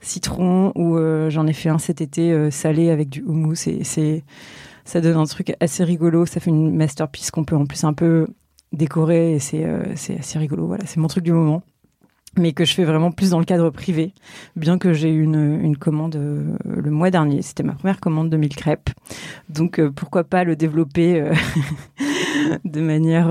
citron, 0.00 0.72
ou 0.74 0.98
j'en 1.28 1.46
ai 1.46 1.52
fait 1.52 1.68
un 1.68 1.78
cet 1.78 2.00
été 2.00 2.50
salé 2.50 2.90
avec 2.90 3.08
du 3.08 3.22
houmous. 3.22 3.54
C'est, 3.54 4.24
ça 4.84 5.00
donne 5.00 5.16
un 5.16 5.24
truc 5.24 5.54
assez 5.60 5.84
rigolo. 5.84 6.26
Ça 6.26 6.40
fait 6.40 6.50
une 6.50 6.74
masterpiece 6.74 7.30
qu'on 7.30 7.44
peut 7.44 7.56
en 7.56 7.66
plus 7.66 7.84
un 7.84 7.92
peu 7.92 8.26
décorer 8.72 9.34
et 9.34 9.38
c'est, 9.38 9.66
c'est 9.94 10.18
assez 10.18 10.38
rigolo. 10.38 10.66
Voilà, 10.66 10.84
c'est 10.86 10.98
mon 10.98 11.08
truc 11.08 11.24
du 11.24 11.32
moment 11.32 11.62
mais 12.36 12.52
que 12.52 12.64
je 12.64 12.74
fais 12.74 12.84
vraiment 12.84 13.10
plus 13.10 13.30
dans 13.30 13.38
le 13.38 13.44
cadre 13.44 13.70
privé, 13.70 14.12
bien 14.54 14.78
que 14.78 14.92
j'ai 14.92 15.10
eu 15.10 15.22
une, 15.22 15.60
une 15.62 15.76
commande 15.76 16.16
euh, 16.16 16.56
le 16.64 16.90
mois 16.90 17.10
dernier. 17.10 17.42
C'était 17.42 17.62
ma 17.62 17.72
première 17.72 18.00
commande 18.00 18.30
de 18.30 18.36
1000 18.36 18.54
crêpes. 18.54 18.90
Donc 19.48 19.78
euh, 19.78 19.90
pourquoi 19.90 20.24
pas 20.24 20.44
le 20.44 20.54
développer 20.54 21.20
euh, 21.20 21.34
de 22.64 22.80
manière 22.80 23.28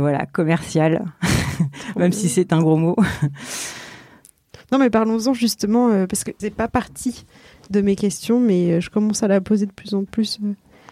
voilà 0.00 0.26
commerciale, 0.26 1.04
même 1.96 2.12
si 2.12 2.28
c'est 2.28 2.52
un 2.52 2.60
gros 2.60 2.76
mot. 2.76 2.96
Non 4.70 4.78
mais 4.78 4.90
parlons-en 4.90 5.32
justement, 5.32 6.06
parce 6.06 6.24
que 6.24 6.30
c'est 6.38 6.54
pas 6.54 6.68
partie 6.68 7.24
de 7.70 7.80
mes 7.80 7.96
questions, 7.96 8.38
mais 8.38 8.80
je 8.80 8.90
commence 8.90 9.22
à 9.22 9.28
la 9.28 9.40
poser 9.40 9.66
de 9.66 9.72
plus 9.72 9.94
en 9.94 10.04
plus. 10.04 10.38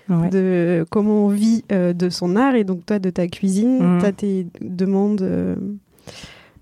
Ouais. 0.09 0.29
de 0.29 0.87
comment 0.89 1.27
on 1.27 1.29
vit 1.29 1.65
de 1.69 2.09
son 2.11 2.37
art 2.37 2.55
et 2.55 2.63
donc 2.63 2.87
toi 2.87 3.01
de 3.01 3.11
ta 3.11 3.27
cuisine. 3.27 3.83
Mhm. 3.83 4.01
Tu 4.01 4.07
as 4.07 4.13
tes 4.13 4.47
demandes 4.61 5.59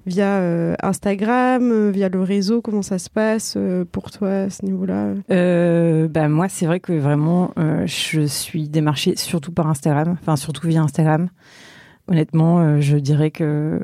via 0.06 0.38
euh, 0.38 0.75
Instagram, 0.82 1.70
euh, 1.70 1.90
via 1.90 2.08
le 2.08 2.23
réseau, 2.23 2.61
comment 2.61 2.82
ça 2.82 2.99
se 2.99 3.08
passe 3.08 3.54
euh, 3.56 3.84
pour 3.84 4.11
toi 4.11 4.30
à 4.30 4.50
ce 4.50 4.64
niveau-là? 4.64 5.14
Bah 6.08 6.28
moi, 6.28 6.49
c'est 6.49 6.66
vrai 6.66 6.80
que 6.80 6.92
vraiment, 6.92 7.52
je 7.56 8.26
suis 8.26 8.68
démarchée 8.68 9.16
surtout 9.16 9.52
par 9.52 9.66
Instagram, 9.68 10.16
enfin 10.20 10.37
surtout 10.37 10.66
via 10.66 10.82
Instagram. 10.82 11.28
Honnêtement, 12.08 12.80
je 12.80 12.96
dirais 12.96 13.30
que 13.30 13.80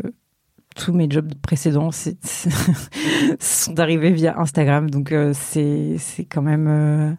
tous 0.76 0.92
mes 0.92 1.10
jobs 1.10 1.32
précédents 1.42 1.90
sont 3.40 3.80
arrivés 3.80 4.10
via 4.10 4.38
Instagram, 4.38 4.90
donc 4.90 5.14
c'est 5.32 5.96
quand 6.30 6.42
même 6.42 7.16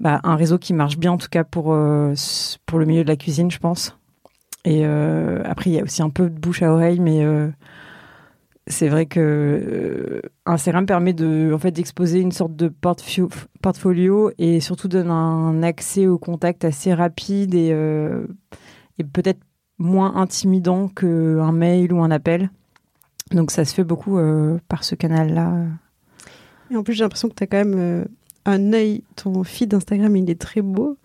bah, 0.00 0.20
un 0.22 0.36
réseau 0.36 0.58
qui 0.58 0.74
marche 0.74 0.98
bien 0.98 1.12
en 1.12 1.18
tout 1.18 1.28
cas 1.30 1.44
pour 1.44 1.76
pour 2.66 2.78
le 2.78 2.84
milieu 2.84 3.02
de 3.02 3.08
la 3.08 3.16
cuisine, 3.16 3.50
je 3.50 3.58
pense. 3.58 3.96
Et 4.64 4.84
après, 4.84 5.70
il 5.70 5.72
y 5.74 5.80
a 5.80 5.82
aussi 5.82 6.02
un 6.02 6.10
peu 6.10 6.28
de 6.28 6.38
bouche 6.38 6.62
à 6.62 6.72
oreille, 6.72 7.00
mais 7.00 7.24
c'est 8.68 8.88
vrai 8.88 9.06
que 9.06 9.20
euh, 9.20 10.20
Instagram 10.46 10.86
permet 10.86 11.14
de, 11.14 11.52
en 11.54 11.58
fait, 11.58 11.70
d'exposer 11.70 12.20
une 12.20 12.32
sorte 12.32 12.54
de 12.54 12.68
portfolio 12.68 14.30
et 14.38 14.60
surtout 14.60 14.88
donne 14.88 15.10
un 15.10 15.62
accès 15.62 16.06
au 16.06 16.18
contact 16.18 16.64
assez 16.64 16.92
rapide 16.92 17.54
et, 17.54 17.70
euh, 17.72 18.26
et 18.98 19.04
peut-être 19.04 19.40
moins 19.78 20.16
intimidant 20.16 20.88
qu'un 20.88 21.52
mail 21.52 21.92
ou 21.92 22.02
un 22.02 22.10
appel. 22.10 22.50
Donc 23.32 23.50
ça 23.50 23.64
se 23.64 23.74
fait 23.74 23.84
beaucoup 23.84 24.18
euh, 24.18 24.58
par 24.68 24.84
ce 24.84 24.94
canal-là. 24.94 25.66
Et 26.70 26.76
en 26.76 26.82
plus, 26.82 26.94
j'ai 26.94 27.04
l'impression 27.04 27.28
que 27.28 27.34
tu 27.34 27.44
as 27.44 27.46
quand 27.46 27.64
même 27.64 28.06
un 28.48 28.72
œil, 28.72 29.02
ton 29.16 29.44
feed 29.44 29.74
Instagram, 29.74 30.16
il 30.16 30.30
est 30.30 30.40
très 30.40 30.62
beau. 30.62 30.96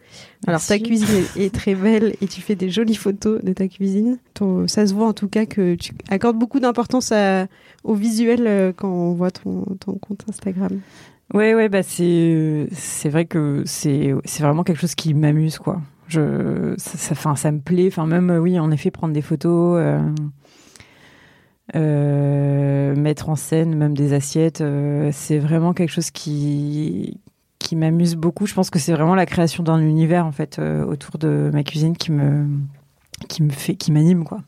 Alors, 0.48 0.64
ta 0.66 0.80
cuisine 0.80 1.08
est, 1.36 1.46
est 1.46 1.54
très 1.54 1.76
belle 1.76 2.16
et 2.22 2.28
tu 2.28 2.42
fais 2.42 2.56
des 2.56 2.70
jolies 2.70 2.96
photos 2.96 3.44
de 3.44 3.52
ta 3.54 3.68
cuisine. 3.68 4.18
Ton- 4.34 4.68
ça 4.68 4.86
se 4.88 4.94
voit 4.94 5.08
en 5.08 5.14
tout 5.14 5.28
cas 5.28 5.46
que 5.46 5.76
tu 5.76 5.94
accordes 6.10 6.38
beaucoup 6.38 6.60
d'importance 6.60 7.12
au 7.84 7.94
visuel 7.96 8.46
euh, 8.48 8.72
quand 8.76 8.90
on 8.90 9.14
voit 9.14 9.32
ton, 9.32 9.66
ton 9.80 9.94
compte 9.94 10.24
Instagram. 10.30 10.80
Ouais, 11.34 11.56
ouais, 11.56 11.68
bah 11.68 11.82
c'est 11.84 12.68
c'est 12.74 13.10
vrai 13.10 13.26
que 13.26 13.64
c'est 13.66 14.14
c'est 14.24 14.44
vraiment 14.44 14.64
quelque 14.64 14.80
chose 14.80 14.94
qui 14.96 15.14
m'amuse, 15.14 15.58
quoi. 15.58 15.82
Je 16.08 16.76
ça, 16.78 17.16
ça, 17.36 17.52
me 17.52 17.60
plaît. 17.60 17.88
Enfin, 17.88 18.06
même 18.06 18.30
euh, 18.30 18.40
oui, 18.40 18.60
en 18.60 18.70
effet, 18.72 18.92
prendre 18.92 19.14
des 19.14 19.22
photos, 19.22 19.78
euh, 19.80 20.00
euh, 21.76 22.96
mettre 22.96 23.30
en 23.30 23.36
scène 23.36 23.76
même 23.76 23.96
des 23.96 24.14
assiettes, 24.14 24.62
euh, 24.62 25.10
c'est 25.12 25.40
vraiment 25.40 25.74
quelque 25.74 25.90
chose 25.90 26.12
qui 26.12 27.20
qui 27.64 27.76
m'amuse 27.78 28.16
beaucoup. 28.16 28.46
Je 28.46 28.54
pense 28.54 28.70
que 28.70 28.78
c'est 28.78 28.92
vraiment 28.92 29.16
la 29.16 29.26
création 29.26 29.64
d'un 29.64 29.80
univers 29.80 30.28
en 30.28 30.32
fait 30.32 30.60
euh, 30.60 30.84
autour 30.86 31.18
de 31.18 31.50
ma 31.52 31.64
cuisine 31.64 31.98
qui 31.98 32.12
me 32.12 32.46
qui 33.30 33.42
me 33.42 33.50
fait 33.50 33.76
qui 33.76 33.92
m'anime, 33.92 34.26
quoi. 34.26 34.42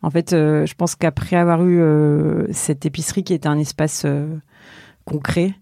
En 0.00 0.10
fait, 0.10 0.32
euh, 0.32 0.64
je 0.64 0.74
pense 0.74 0.94
qu'après 0.94 1.36
avoir 1.36 1.62
eu 1.66 1.80
euh, 1.80 2.46
cette 2.52 2.86
épicerie 2.86 3.24
qui 3.24 3.34
était 3.34 3.48
un 3.48 3.58
espace 3.58 4.06
concret, 5.04 5.52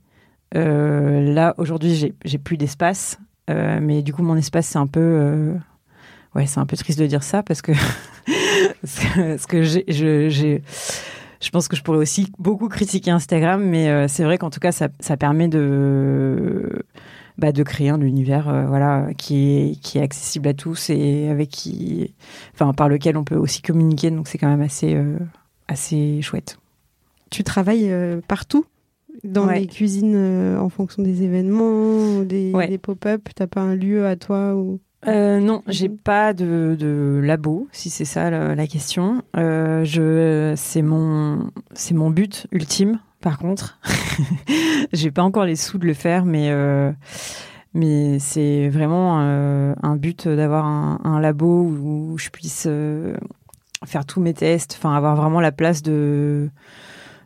là, 0.53 1.55
aujourd'hui, 1.57 2.15
j'ai, 2.25 2.39
plus 2.39 2.57
d'espace. 2.57 3.19
Mais 3.49 4.03
du 4.03 4.13
coup, 4.13 4.23
mon 4.23 4.37
espace, 4.37 4.67
c'est 4.67 4.79
un 4.79 4.87
peu. 4.87 5.55
Ouais, 6.35 6.47
c'est 6.47 6.61
un 6.61 6.67
peu 6.67 6.77
triste 6.77 6.99
de 6.99 7.07
dire 7.07 7.23
ça 7.23 7.43
parce 7.43 7.63
que. 7.63 7.73
parce 8.83 8.99
que, 8.99 9.31
parce 9.31 9.47
que 9.47 9.63
j'ai, 9.63 10.63
je, 11.41 11.51
pense 11.51 11.69
que 11.69 11.77
je 11.77 11.83
pourrais 11.83 11.99
aussi 11.99 12.31
beaucoup 12.39 12.69
critiquer 12.69 13.11
Instagram, 13.11 13.63
mais 13.65 13.89
euh, 13.89 14.09
c'est 14.09 14.25
vrai 14.25 14.39
qu'en 14.39 14.51
tout 14.51 14.61
cas, 14.61 14.73
ça, 14.73 14.89
ça 15.01 15.17
permet 15.17 15.49
de. 15.49 16.83
Bah, 17.39 17.53
de 17.53 17.63
créer 17.63 17.89
un 17.89 18.01
univers 18.01 18.49
euh, 18.49 18.67
voilà 18.67 19.11
qui 19.17 19.37
est 19.71 19.81
qui 19.81 19.99
est 19.99 20.03
accessible 20.03 20.49
à 20.49 20.55
tous 20.55 20.91
et 20.91 21.29
avec 21.29 21.51
qui 21.51 22.13
enfin 22.53 22.73
par 22.73 22.89
lequel 22.89 23.17
on 23.17 23.23
peut 23.23 23.37
aussi 23.37 23.63
communiquer 23.63 24.11
donc 24.11 24.27
c'est 24.27 24.39
quand 24.39 24.49
même 24.49 24.61
assez 24.61 24.97
euh, 24.97 25.17
assez 25.69 26.21
chouette 26.21 26.59
Tu 27.31 27.45
travailles 27.45 27.95
partout? 28.27 28.65
Dans 29.23 29.47
Ouais. 29.47 29.61
les 29.61 29.67
cuisines 29.69 30.17
en 30.59 30.69
fonction 30.69 31.01
des 31.05 31.23
événements, 31.23 32.23
des, 32.25 32.51
Ouais. 32.53 32.67
des 32.67 32.79
pop-up? 32.79 33.29
T'as 33.37 33.47
pas 33.47 33.61
un 33.61 33.77
lieu 33.77 34.05
à 34.05 34.17
toi 34.17 34.57
ou... 34.57 34.81
Euh, 35.07 35.39
non, 35.41 35.63
Mhm. 35.67 35.73
j'ai 35.73 35.89
pas 35.89 36.33
de, 36.35 36.77
de 36.79 37.21
labo, 37.23 37.69
si 37.73 37.89
c'est 37.89 38.05
ça 38.05 38.31
la, 38.31 38.55
la 38.55 38.67
question. 38.67 39.23
Euh, 39.37 39.85
je, 39.85 40.55
c'est 40.57 40.83
mon, 40.83 41.51
c'est 41.73 41.95
mon 41.95 42.11
but 42.11 42.47
ultime. 42.51 42.99
Par 43.21 43.39
contre, 43.39 43.79
j'ai 44.93 45.11
pas 45.11 45.23
encore 45.23 45.45
les 45.45 45.57
sous 45.57 45.79
de 45.79 45.87
le 45.87 45.95
faire, 45.95 46.25
mais 46.25 46.51
euh, 46.51 46.93
mais 47.75 48.19
c'est 48.19 48.69
vraiment 48.69 49.19
euh, 49.21 49.75
un 49.83 49.97
but 49.97 50.27
d'avoir 50.29 50.65
un, 50.67 51.01
un 51.05 51.21
labo 51.21 51.63
où 51.65 52.17
je 52.19 52.31
puisse 52.31 52.65
euh, 52.69 53.17
faire 53.85 54.05
tous 54.05 54.21
mes 54.21 54.35
tests, 54.35 54.75
enfin 54.79 54.95
avoir 54.95 55.15
vraiment 55.17 55.41
la 55.41 55.53
place 55.53 55.83
de 55.83 56.49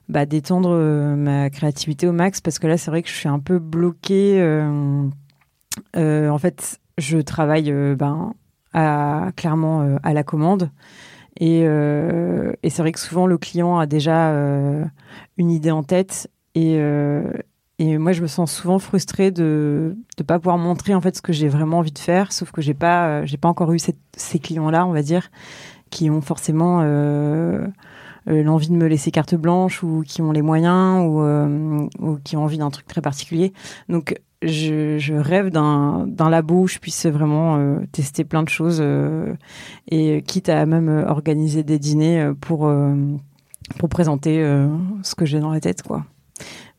bah, 0.08 0.26
d'étendre 0.26 0.70
euh, 0.72 1.14
ma 1.16 1.48
créativité 1.50 2.06
au 2.06 2.12
max, 2.12 2.40
parce 2.42 2.58
que 2.58 2.66
là 2.66 2.76
c'est 2.76 2.90
vrai 2.90 3.02
que 3.02 3.08
je 3.08 3.14
suis 3.14 3.28
un 3.28 3.38
peu 3.38 3.58
bloquée. 3.58 4.40
euh, 4.42 5.06
euh, 5.96 6.28
en 6.28 6.38
fait, 6.38 6.78
je 6.98 7.18
travaille 7.18 7.70
euh, 7.70 7.94
ben, 7.94 8.34
à, 8.72 9.30
clairement 9.36 9.82
euh, 9.82 9.96
à 10.02 10.12
la 10.12 10.22
commande. 10.22 10.70
Et, 11.40 11.62
euh, 11.64 12.52
et 12.62 12.70
c'est 12.70 12.82
vrai 12.82 12.92
que 12.92 13.00
souvent 13.00 13.26
le 13.26 13.38
client 13.38 13.78
a 13.78 13.86
déjà 13.86 14.34
une 15.38 15.50
idée 15.50 15.70
en 15.70 15.82
tête 15.82 16.30
et, 16.54 16.78
moi 17.80 18.12
je 18.12 18.20
me 18.20 18.26
sens 18.26 18.52
souvent 18.52 18.78
frustrée 18.78 19.30
de 19.30 19.96
ne 20.18 20.24
pas 20.24 20.38
pouvoir 20.38 20.58
montrer 20.58 20.94
en 20.94 21.00
fait 21.00 21.16
ce 21.16 21.22
que 21.22 21.32
j'ai 21.32 21.48
vraiment 21.48 21.78
envie 21.78 21.90
de 21.90 21.98
faire, 21.98 22.32
sauf 22.32 22.52
que 22.52 22.60
j'ai 22.60 22.74
pas 22.74 23.22
pas 23.40 23.48
encore 23.48 23.72
eu 23.72 23.78
ces 23.78 24.38
clients 24.38 24.68
là 24.68 24.86
on 24.86 24.92
va 24.92 25.02
dire 25.02 25.30
qui 25.90 26.10
ont 26.10 26.20
forcément 26.20 26.82
l'envie 28.26 28.68
de 28.68 28.76
me 28.76 28.86
laisser 28.86 29.10
carte 29.10 29.34
blanche 29.34 29.82
ou 29.82 30.04
qui 30.06 30.20
ont 30.20 30.32
les 30.32 30.42
moyens 30.42 31.00
ou, 31.00 31.22
ou 31.98 32.18
qui 32.22 32.36
ont 32.36 32.44
envie 32.44 32.58
d'un 32.58 32.70
truc 32.70 32.86
très 32.86 33.00
particulier. 33.00 33.54
Donc 33.88 34.20
je, 34.42 34.98
je 34.98 35.14
rêve 35.14 35.50
d'un 35.50 36.30
labo 36.30 36.62
où 36.62 36.68
je 36.68 36.78
puisse 36.78 37.06
vraiment 37.06 37.56
euh, 37.56 37.78
tester 37.92 38.24
plein 38.24 38.42
de 38.42 38.48
choses 38.48 38.78
euh, 38.80 39.34
et 39.88 40.22
quitte 40.22 40.48
à 40.48 40.66
même 40.66 40.88
euh, 40.88 41.06
organiser 41.06 41.62
des 41.62 41.78
dîners 41.78 42.20
euh, 42.20 42.34
pour, 42.34 42.66
euh, 42.66 42.94
pour 43.78 43.88
présenter 43.88 44.42
euh, 44.42 44.68
ce 45.02 45.14
que 45.14 45.24
j'ai 45.24 45.40
dans 45.40 45.52
la 45.52 45.60
tête. 45.60 45.82
quoi. 45.82 46.04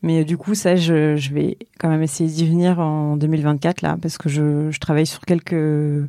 Mais 0.02 0.24
du 0.24 0.36
coup, 0.36 0.54
ça, 0.54 0.76
je, 0.76 1.16
je 1.16 1.32
vais 1.32 1.56
quand 1.78 1.88
même 1.88 2.02
essayer 2.02 2.28
d'y 2.28 2.46
venir 2.46 2.78
en 2.78 3.16
2024 3.16 3.80
là, 3.80 3.96
parce 4.00 4.18
que 4.18 4.28
je, 4.28 4.70
je 4.70 4.78
travaille 4.78 5.06
sur 5.06 5.20
quelques 5.22 6.06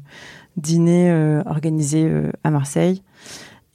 dîners 0.57 1.41
organisés 1.45 2.11
à 2.43 2.51
Marseille. 2.51 3.03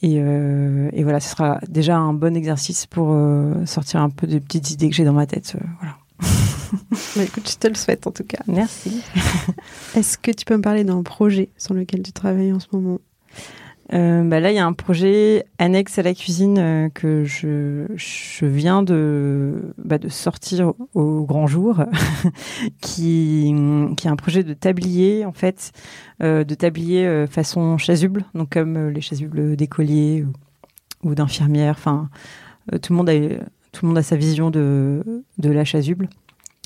Et, 0.03 0.17
et, 0.17 1.03
voilà, 1.05 1.21
ce 1.21 1.31
sera 1.31 1.59
déjà 1.69 1.97
un 1.97 2.13
bon 2.13 2.37
exercice 2.37 2.85
pour 2.85 3.17
sortir 3.65 4.03
un 4.03 4.11
peu 4.11 4.27
des 4.27 4.41
petites 4.41 4.71
idées 4.71 4.91
que 4.91 4.95
j'ai 4.95 5.05
dans 5.05 5.15
ma 5.15 5.27
tête. 5.27 5.57
voilà. 5.79 5.97
Bah, 7.17 7.25
écoute, 7.25 7.51
je 7.51 7.57
te 7.57 7.67
le 7.67 7.75
souhaite 7.75 8.07
en 8.07 8.13
tout 8.13 8.25
cas. 8.25 8.39
Merci. 8.47 9.03
Est-ce 9.97 10.17
que 10.17 10.31
tu 10.31 10.45
peux 10.45 10.57
me 10.57 10.63
parler 10.63 10.85
d'un 10.85 11.03
projet 11.03 11.49
sur 11.59 11.75
lequel 11.75 12.03
tu 12.03 12.13
travailles 12.13 12.53
en 12.53 12.61
ce 12.61 12.69
moment? 12.73 13.01
Euh, 13.93 14.23
bah 14.23 14.39
là, 14.39 14.53
il 14.53 14.55
y 14.55 14.59
a 14.59 14.67
un 14.67 14.73
projet 14.73 15.45
annexe 15.59 15.99
à 15.99 16.03
la 16.03 16.15
cuisine 16.15 16.59
euh, 16.59 16.89
que 16.91 17.25
je, 17.25 17.87
je 17.97 18.47
viens 18.47 18.85
de, 18.85 19.75
bah, 19.79 19.99
de 19.99 20.09
sortir 20.09 20.75
au 20.95 21.25
grand 21.25 21.49
jour, 21.49 21.83
qui, 22.81 23.53
qui 23.97 24.07
est 24.07 24.11
un 24.11 24.17
projet 24.17 24.45
de 24.45 24.55
tablier, 24.55 25.25
en 25.25 25.33
fait, 25.33 25.73
euh, 26.23 26.45
de 26.45 26.55
tablier 26.55 27.27
façon 27.27 27.79
chasuble, 27.79 28.25
donc 28.35 28.51
comme 28.51 28.91
les 28.91 29.01
chasubles 29.01 29.57
d'écoliers 29.57 30.25
ou, 31.03 31.11
ou 31.11 31.15
d'infirmières. 31.17 31.75
Enfin, 31.77 32.11
tout 32.71 32.93
le 32.93 32.97
monde 32.97 33.11
a 33.11 33.15
tout 33.73 33.85
le 33.85 33.89
monde 33.89 33.99
a 33.99 34.03
sa 34.03 34.17
vision 34.17 34.51
de, 34.51 35.23
la 35.43 35.65
chasuble. 35.65 36.09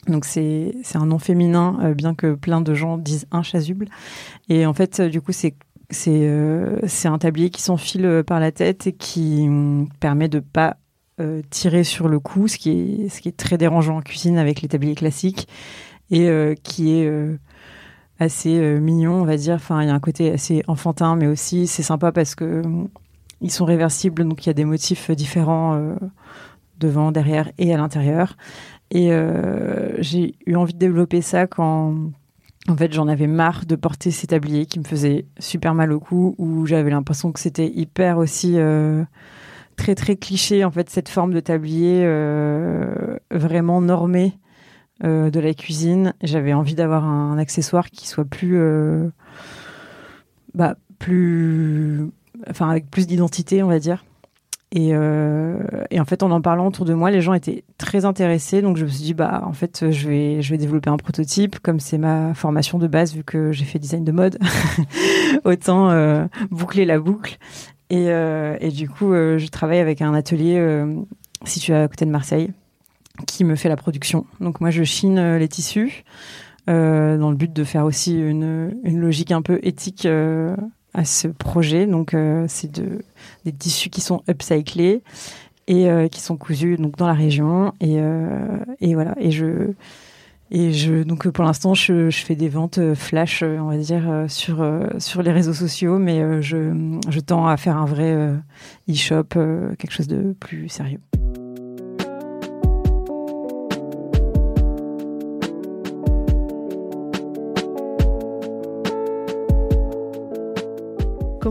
Donc 0.08 0.24
c'est 0.24 0.74
un 0.94 1.06
nom 1.06 1.18
féminin, 1.18 1.78
euh, 1.82 1.94
bien 1.94 2.14
que 2.14 2.34
plein 2.34 2.60
de 2.60 2.74
gens 2.74 2.98
disent 2.98 3.26
un 3.30 3.42
chasuble. 3.42 3.86
Et 4.48 4.66
en 4.66 4.74
fait, 4.74 5.00
du 5.00 5.20
coup, 5.20 5.32
c'est 5.32 5.54
c'est 5.90 6.26
euh, 6.28 6.80
un 7.04 7.18
tablier 7.18 7.50
qui 7.50 7.62
s'enfile 7.62 8.22
par 8.26 8.40
la 8.40 8.52
tête 8.52 8.86
et 8.86 8.92
qui 8.92 9.46
mm, 9.46 9.88
permet 10.00 10.28
de 10.28 10.40
pas 10.40 10.76
euh, 11.20 11.42
tirer 11.50 11.84
sur 11.84 12.08
le 12.08 12.18
cou, 12.18 12.48
ce 12.48 12.58
qui 12.58 13.06
est 13.24 13.36
très 13.36 13.58
dérangeant 13.58 13.98
en 13.98 14.02
cuisine 14.02 14.38
avec 14.38 14.62
les 14.62 14.68
tabliers 14.68 14.94
classiques 14.94 15.46
et 16.10 16.28
qui 16.62 16.92
est 16.92 17.10
assez 18.20 18.60
mignon, 18.78 19.22
on 19.22 19.24
va 19.24 19.36
dire. 19.36 19.54
Enfin, 19.54 19.82
il 19.82 19.88
y 19.88 19.90
a 19.90 19.94
un 19.94 20.00
côté 20.00 20.32
assez 20.32 20.62
enfantin, 20.68 21.16
mais 21.16 21.26
aussi 21.26 21.66
c'est 21.66 21.82
sympa 21.82 22.12
parce 22.12 22.34
que 22.34 22.66
mm, 22.66 22.88
ils 23.40 23.50
sont 23.50 23.64
réversibles, 23.64 24.24
donc 24.24 24.44
il 24.44 24.48
y 24.48 24.50
a 24.50 24.54
des 24.54 24.64
motifs 24.64 25.10
différents 25.10 25.96
devant, 26.78 27.12
derrière 27.12 27.50
et 27.58 27.72
à 27.74 27.76
l'intérieur. 27.76 28.36
Et 28.90 29.12
euh, 29.12 30.00
j'ai 30.00 30.34
eu 30.46 30.54
envie 30.56 30.74
de 30.74 30.78
développer 30.78 31.20
ça 31.20 31.46
quand, 31.46 31.94
en 32.68 32.76
fait, 32.76 32.92
j'en 32.92 33.08
avais 33.08 33.26
marre 33.26 33.66
de 33.66 33.76
porter 33.76 34.10
ces 34.10 34.28
tabliers 34.28 34.66
qui 34.66 34.78
me 34.78 34.84
faisaient 34.84 35.26
super 35.38 35.74
mal 35.74 35.92
au 35.92 36.00
cou, 36.00 36.34
où 36.38 36.66
j'avais 36.66 36.90
l'impression 36.90 37.32
que 37.32 37.40
c'était 37.40 37.68
hyper 37.68 38.18
aussi 38.18 38.54
euh, 38.56 39.04
très 39.76 39.94
très 39.94 40.16
cliché, 40.16 40.64
en 40.64 40.70
fait, 40.70 40.90
cette 40.90 41.08
forme 41.08 41.32
de 41.32 41.40
tablier 41.40 42.02
euh, 42.04 43.18
vraiment 43.30 43.80
normé 43.80 44.38
de 45.02 45.40
la 45.40 45.52
cuisine. 45.52 46.14
J'avais 46.22 46.54
envie 46.54 46.76
d'avoir 46.76 47.04
un, 47.04 47.36
accessoire 47.36 47.90
qui 47.90 48.06
soit 48.06 48.24
plus, 48.24 48.58
bah, 50.54 50.76
plus, 50.98 52.08
enfin, 52.48 52.70
avec 52.70 52.88
plus 52.90 53.06
d'identité, 53.06 53.62
on 53.62 53.68
va 53.68 53.80
dire. 53.80 54.04
Euh, 54.76 55.58
et, 55.90 56.00
en 56.00 56.04
fait, 56.04 56.22
en 56.22 56.30
en 56.30 56.40
parlant 56.40 56.66
autour 56.66 56.84
de 56.84 56.94
moi, 56.94 57.10
les 57.10 57.20
gens 57.20 57.34
étaient 57.34 57.64
très 57.78 58.04
intéressés. 58.04 58.62
Donc, 58.62 58.76
je 58.76 58.84
me 58.84 58.88
suis 58.88 59.04
dit, 59.04 59.14
bah, 59.14 59.42
en 59.46 59.52
fait, 59.52 59.90
je 59.90 60.08
vais, 60.08 60.42
je 60.42 60.50
vais 60.50 60.58
développer 60.58 60.90
un 60.90 60.96
prototype. 60.96 61.60
Comme 61.60 61.80
c'est 61.80 61.98
ma 61.98 62.34
formation 62.34 62.78
de 62.78 62.86
base, 62.86 63.14
vu 63.14 63.22
que 63.22 63.52
j'ai 63.52 63.64
fait 63.64 63.78
design 63.78 64.04
de 64.04 64.12
mode, 64.12 64.38
autant 65.44 65.90
euh, 65.90 66.26
boucler 66.50 66.84
la 66.84 66.98
boucle. 66.98 67.38
Et, 67.90 68.08
euh, 68.08 68.56
et 68.60 68.70
du 68.70 68.88
coup, 68.88 69.12
je 69.12 69.46
travaille 69.48 69.78
avec 69.78 70.02
un 70.02 70.14
atelier 70.14 70.84
situé 71.44 71.74
à 71.74 71.86
côté 71.86 72.04
de 72.04 72.10
Marseille 72.10 72.50
qui 73.26 73.44
me 73.44 73.54
fait 73.54 73.68
la 73.68 73.76
production. 73.76 74.26
Donc, 74.40 74.60
moi, 74.60 74.70
je 74.70 74.82
chine 74.82 75.36
les 75.36 75.48
tissus 75.48 76.04
dans 76.66 77.30
le 77.30 77.36
but 77.36 77.52
de 77.52 77.62
faire 77.62 77.84
aussi 77.84 78.18
une, 78.18 78.74
une 78.82 78.98
logique 78.98 79.30
un 79.30 79.42
peu 79.42 79.60
éthique 79.62 80.08
à 80.94 81.04
ce 81.04 81.28
projet. 81.28 81.86
Donc, 81.86 82.14
euh, 82.14 82.46
c'est 82.48 82.70
de, 82.70 83.02
des 83.44 83.52
tissus 83.52 83.90
qui 83.90 84.00
sont 84.00 84.22
upcyclés 84.28 85.02
et 85.66 85.90
euh, 85.90 86.08
qui 86.08 86.20
sont 86.20 86.36
cousus 86.36 86.78
donc 86.78 86.96
dans 86.96 87.06
la 87.06 87.14
région. 87.14 87.72
Et, 87.80 87.96
euh, 87.98 88.58
et 88.80 88.94
voilà. 88.94 89.14
Et 89.18 89.30
je 89.30 89.72
et 90.50 90.72
je 90.72 91.02
donc 91.02 91.26
pour 91.30 91.42
l'instant 91.42 91.72
je, 91.72 92.10
je, 92.10 92.18
fais 92.18 92.36
des 92.36 92.50
ventes 92.50 92.94
flash, 92.94 93.42
on 93.42 93.68
va 93.68 93.78
dire 93.78 94.26
sur 94.28 94.64
sur 94.98 95.22
les 95.22 95.32
réseaux 95.32 95.54
sociaux, 95.54 95.98
mais 95.98 96.42
je 96.42 97.00
je 97.08 97.20
tends 97.20 97.48
à 97.48 97.56
faire 97.56 97.78
un 97.78 97.86
vrai 97.86 98.30
e-shop, 98.88 99.24
quelque 99.78 99.90
chose 99.90 100.06
de 100.06 100.36
plus 100.38 100.68
sérieux. 100.68 101.00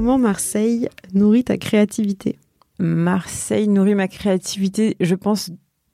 Comment 0.03 0.19
Marseille 0.19 0.89
nourrit 1.13 1.45
ta 1.45 1.57
créativité 1.57 2.37
Marseille 2.77 3.69
nourrit 3.69 3.95
ma 3.95 4.09
créativité, 4.09 4.97
je 4.99 5.15
pense, 5.15 5.49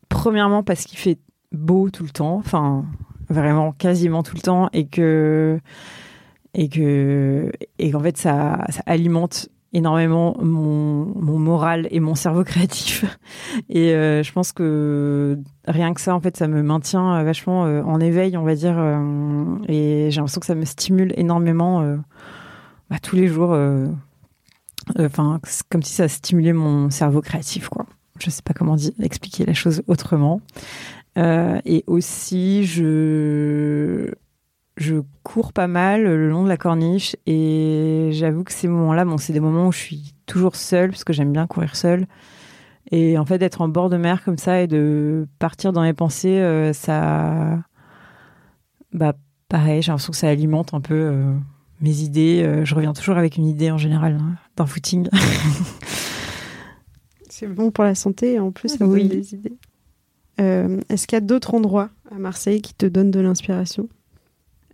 premièrement 0.09 0.63
parce 0.63 0.85
qu'il 0.85 0.97
fait 0.97 1.19
beau 1.51 1.91
tout 1.91 2.01
le 2.01 2.09
temps, 2.09 2.37
enfin, 2.37 2.85
vraiment 3.29 3.71
quasiment 3.71 4.23
tout 4.23 4.33
le 4.35 4.41
temps, 4.41 4.67
et 4.73 4.87
que. 4.87 5.59
Et 6.55 6.69
que. 6.69 7.51
Et 7.77 7.91
qu'en 7.91 7.99
fait, 7.99 8.17
ça, 8.17 8.65
alimente 8.87 9.49
énormément 9.73 10.35
mon, 10.41 11.13
moral 11.37 11.87
et 11.91 11.99
mon 11.99 12.15
cerveau 12.15 12.43
créatif. 12.43 13.05
Et 13.69 13.93
euh, 13.93 14.23
je 14.23 14.31
pense 14.31 14.53
que 14.53 15.37
rien 15.67 15.93
que 15.93 16.01
ça, 16.01 16.15
en 16.15 16.19
fait, 16.19 16.35
ça 16.35 16.47
me 16.47 16.63
maintient 16.63 17.21
vachement 17.21 17.67
euh, 17.67 17.83
en 17.83 17.99
éveil, 17.99 18.37
on 18.37 18.43
va 18.43 18.55
dire. 18.55 18.75
Euh, 18.79 19.55
et 19.67 20.09
j'ai 20.09 20.15
l'impression 20.15 20.39
que 20.39 20.47
ça 20.47 20.55
me 20.55 20.65
stimule 20.65 21.13
énormément 21.15 21.99
bah, 22.89 22.97
tous 23.01 23.15
les 23.15 23.27
jours. 23.27 23.53
Euh, 23.53 23.87
euh, 24.97 25.05
enfin, 25.05 25.39
comme 25.69 25.83
si 25.83 25.93
ça 25.93 26.07
stimulait 26.07 26.53
mon 26.53 26.89
cerveau 26.89 27.21
créatif, 27.21 27.69
quoi. 27.69 27.85
Je 28.19 28.29
sais 28.29 28.41
pas 28.41 28.53
comment 28.53 28.75
expliquer 29.01 29.45
la 29.45 29.53
chose 29.53 29.83
autrement. 29.87 30.41
Euh, 31.17 31.59
et 31.65 31.83
aussi, 31.87 32.65
je 32.65 34.11
je 34.77 35.01
cours 35.23 35.51
pas 35.51 35.67
mal 35.67 36.03
le 36.03 36.29
long 36.29 36.43
de 36.43 36.47
la 36.47 36.55
corniche 36.55 37.15
et 37.25 38.11
j'avoue 38.13 38.45
que 38.45 38.53
ces 38.53 38.69
moments-là, 38.69 39.03
bon, 39.03 39.17
c'est 39.17 39.33
des 39.33 39.41
moments 39.41 39.67
où 39.67 39.71
je 39.73 39.77
suis 39.77 40.13
toujours 40.25 40.55
seule 40.55 40.91
parce 40.91 41.03
que 41.03 41.11
j'aime 41.11 41.33
bien 41.33 41.47
courir 41.47 41.75
seule. 41.75 42.07
Et 42.91 43.17
en 43.17 43.25
fait, 43.25 43.37
d'être 43.37 43.61
en 43.61 43.67
bord 43.67 43.89
de 43.89 43.97
mer 43.97 44.23
comme 44.23 44.37
ça 44.37 44.61
et 44.61 44.67
de 44.67 45.27
partir 45.37 45.73
dans 45.73 45.81
mes 45.81 45.93
pensées, 45.93 46.71
ça, 46.73 47.59
bah, 48.93 49.13
pareil, 49.49 49.81
j'ai 49.81 49.91
l'impression 49.91 50.11
que 50.11 50.17
ça 50.17 50.29
alimente 50.29 50.73
un 50.73 50.81
peu 50.81 51.35
mes 51.81 52.01
idées. 52.01 52.43
Euh, 52.43 52.65
je 52.65 52.75
reviens 52.75 52.93
toujours 52.93 53.17
avec 53.17 53.37
une 53.37 53.45
idée 53.45 53.71
en 53.71 53.77
général 53.77 54.17
hein, 54.19 54.35
d'un 54.55 54.65
footing. 54.65 55.07
C'est 57.29 57.47
bon 57.47 57.71
pour 57.71 57.83
la 57.83 57.95
santé 57.95 58.33
et 58.33 58.39
en 58.39 58.51
plus 58.51 58.77
ça 58.77 58.85
oui. 58.85 59.07
donne 59.07 59.19
des 59.19 59.33
idées. 59.33 59.53
Euh, 60.41 60.79
est-ce 60.89 61.07
qu'il 61.07 61.15
y 61.15 61.21
a 61.21 61.21
d'autres 61.21 61.53
endroits 61.53 61.89
à 62.11 62.15
Marseille 62.19 62.61
qui 62.61 62.73
te 62.73 62.85
donnent 62.85 63.11
de 63.11 63.19
l'inspiration? 63.19 63.87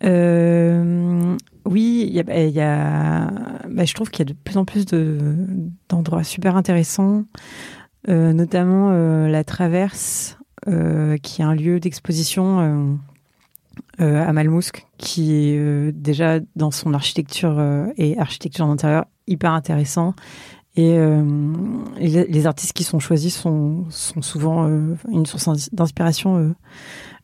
Euh, 0.04 1.36
Oui, 1.66 2.10
y 2.12 2.20
a, 2.20 2.24
bah, 2.24 2.38
y 2.38 2.60
a 2.60 3.32
bah, 3.70 3.86
je 3.86 3.94
trouve 3.94 4.10
qu'il 4.10 4.28
y 4.28 4.30
a 4.30 4.34
de 4.34 4.38
plus 4.38 4.58
en 4.58 4.66
plus 4.66 4.86
d'endroits 5.90 6.24
super 6.24 6.56
intéressants, 6.56 7.26
notamment 8.08 8.92
la 9.28 9.44
Traverse, 9.44 10.38
qui 10.66 11.42
est 11.42 11.46
un 11.46 11.56
lieu 11.56 11.80
d'exposition 11.80 13.00
à 13.98 14.34
Malmousque, 14.34 14.86
qui 14.98 15.34
est 15.34 15.58
euh, 15.58 15.92
déjà 15.94 16.40
dans 16.56 16.72
son 16.72 16.94
architecture 16.94 17.56
euh, 17.58 17.88
et 17.98 18.18
architecture 18.18 18.68
d'intérieur 18.68 19.06
hyper 19.28 19.52
intéressant. 19.52 20.14
Et, 20.78 20.98
les, 21.98 22.48
artistes 22.48 22.74
qui 22.74 22.84
sont 22.84 23.00
choisis 23.00 23.34
sont, 23.34 23.86
sont 23.90 24.22
souvent 24.22 24.68
une 25.10 25.26
source 25.26 25.72
d'inspiration 25.72 26.54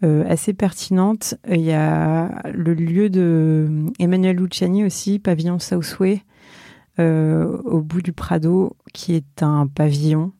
assez 0.02 0.54
pertinente. 0.54 1.36
Il 1.50 1.60
y 1.60 1.74
a 1.74 2.50
le 2.54 2.74
lieu 2.74 3.10
de 3.10 3.88
Emmanuel 4.00 4.38
Luciani 4.38 4.86
aussi, 4.86 5.20
pavillon 5.20 5.60
Southway, 5.60 6.24
au 6.98 7.82
bout 7.82 8.02
du 8.02 8.14
Prado, 8.14 8.78
qui 8.94 9.16
est 9.16 9.44
un 9.44 9.68
pavillon 9.68 10.32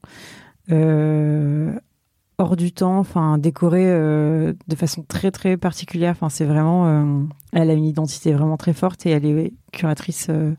hors 2.42 2.56
du 2.56 2.72
temps, 2.72 3.00
enfin 3.00 3.38
décorée 3.38 3.86
euh, 3.86 4.54
de 4.68 4.76
façon 4.76 5.04
très 5.08 5.32
très 5.32 5.58
particulière. 5.58 6.12
Enfin, 6.12 6.30
c'est 6.30 6.46
vraiment, 6.46 6.88
euh, 6.88 7.24
elle 7.54 7.70
a 7.70 7.74
une 7.74 7.86
identité 7.86 8.34
vraiment 8.34 8.58
très 8.58 8.74
forte 8.74 9.06
et 9.06 9.12
elle 9.12 9.26
est 9.26 9.54
curatrice 9.72 10.28
euh, 10.30 10.54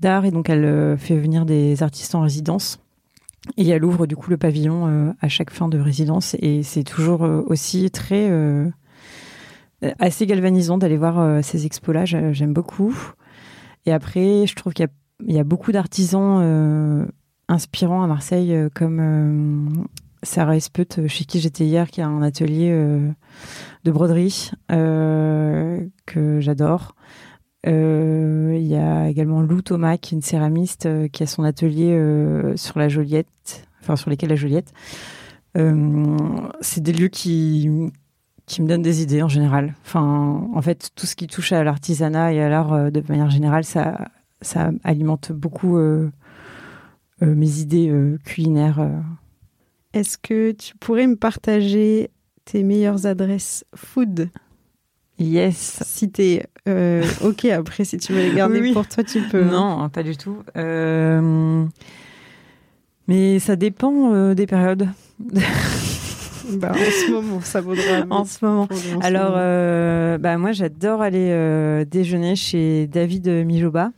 d'art 0.00 0.24
et 0.24 0.30
donc 0.30 0.48
elle 0.48 0.96
fait 0.98 1.16
venir 1.16 1.44
des 1.44 1.82
artistes 1.82 2.14
en 2.14 2.20
résidence. 2.20 2.78
Et 3.56 3.68
elle 3.68 3.84
ouvre 3.84 4.06
du 4.06 4.16
coup 4.16 4.30
le 4.30 4.36
pavillon 4.36 5.14
à 5.20 5.28
chaque 5.28 5.50
fin 5.50 5.68
de 5.68 5.78
résidence 5.78 6.34
et 6.40 6.64
c'est 6.64 6.82
toujours 6.82 7.20
aussi 7.46 7.88
très 7.92 8.28
assez 10.00 10.26
galvanisant 10.26 10.78
d'aller 10.78 10.96
voir 10.96 11.44
ces 11.44 11.64
expos 11.64 11.94
là. 11.94 12.04
J'aime 12.04 12.52
beaucoup. 12.52 12.92
Et 13.86 13.92
après, 13.92 14.46
je 14.48 14.54
trouve 14.56 14.72
qu'il 14.72 14.88
y, 15.28 15.38
a 15.38 15.44
beaucoup 15.44 15.70
d'artisans 15.70 17.06
inspirants 17.48 18.02
à 18.02 18.08
Marseille 18.08 18.68
comme 18.74 19.86
Sarah 20.26 20.56
Esput, 20.56 21.06
chez 21.06 21.24
qui 21.24 21.40
j'étais 21.40 21.64
hier, 21.64 21.90
qui 21.90 22.00
a 22.00 22.06
un 22.06 22.22
atelier 22.22 22.70
de 23.84 23.90
broderie 23.90 24.50
que 24.68 26.38
j'adore. 26.40 26.94
Il 27.64 28.66
y 28.66 28.76
a 28.76 29.08
également 29.08 29.40
Lou 29.40 29.62
Thomas, 29.62 29.96
qui 29.96 30.14
est 30.14 30.16
une 30.16 30.22
céramiste, 30.22 30.88
qui 31.10 31.22
a 31.22 31.26
son 31.26 31.44
atelier 31.44 31.98
sur 32.56 32.78
la 32.78 32.88
Joliette, 32.88 33.66
enfin 33.80 33.96
sur 33.96 34.10
lesquels 34.10 34.30
la 34.30 34.36
Joliette. 34.36 34.72
c'est 35.54 36.82
des 36.82 36.92
lieux 36.92 37.08
qui, 37.08 37.70
qui 38.46 38.62
me 38.62 38.68
donnent 38.68 38.82
des 38.82 39.02
idées 39.02 39.22
en 39.22 39.28
général. 39.28 39.74
Enfin, 39.84 40.48
en 40.52 40.62
fait, 40.62 40.90
tout 40.94 41.06
ce 41.06 41.16
qui 41.16 41.26
touche 41.26 41.52
à 41.52 41.62
l'artisanat 41.64 42.32
et 42.32 42.42
à 42.42 42.48
l'art 42.48 42.90
de 42.90 43.02
manière 43.08 43.30
générale, 43.30 43.64
ça, 43.64 44.08
ça 44.40 44.70
alimente 44.84 45.32
beaucoup 45.32 45.78
euh, 47.22 47.34
mes 47.34 47.60
idées 47.60 47.88
euh, 47.88 48.18
culinaires. 48.24 48.86
Euh. 49.96 50.00
Est-ce 50.00 50.18
que 50.18 50.52
tu 50.52 50.76
pourrais 50.76 51.06
me 51.06 51.16
partager 51.16 52.10
tes 52.44 52.62
meilleures 52.62 53.06
adresses 53.06 53.64
food? 53.74 54.28
Yes. 55.18 55.82
Si 55.84 56.10
t'es 56.10 56.44
euh, 56.68 57.02
ok 57.22 57.46
après, 57.46 57.84
si 57.84 57.96
tu 57.96 58.12
veux 58.12 58.20
les 58.20 58.34
garder 58.36 58.72
pour 58.72 58.86
toi, 58.86 59.02
tu 59.02 59.22
peux. 59.22 59.44
Hein. 59.44 59.50
Non, 59.50 59.88
pas 59.88 60.02
du 60.02 60.16
tout. 60.16 60.36
mais 63.08 63.38
ça 63.38 63.56
dépend 63.56 64.34
des 64.34 64.46
périodes. 64.46 64.88
bah, 65.20 66.72
en 66.72 66.74
ce 66.74 67.10
moment, 67.10 67.40
ça 67.40 67.62
vaudra. 67.62 68.04
En 68.10 68.24
ce 68.26 68.44
moment. 68.44 68.68
Alors, 69.00 69.32
bah, 70.18 70.36
moi, 70.36 70.52
j'adore 70.52 71.00
aller 71.00 71.84
déjeuner 71.90 72.36
chez 72.36 72.86
David 72.86 73.28
Mijoba 73.28 73.92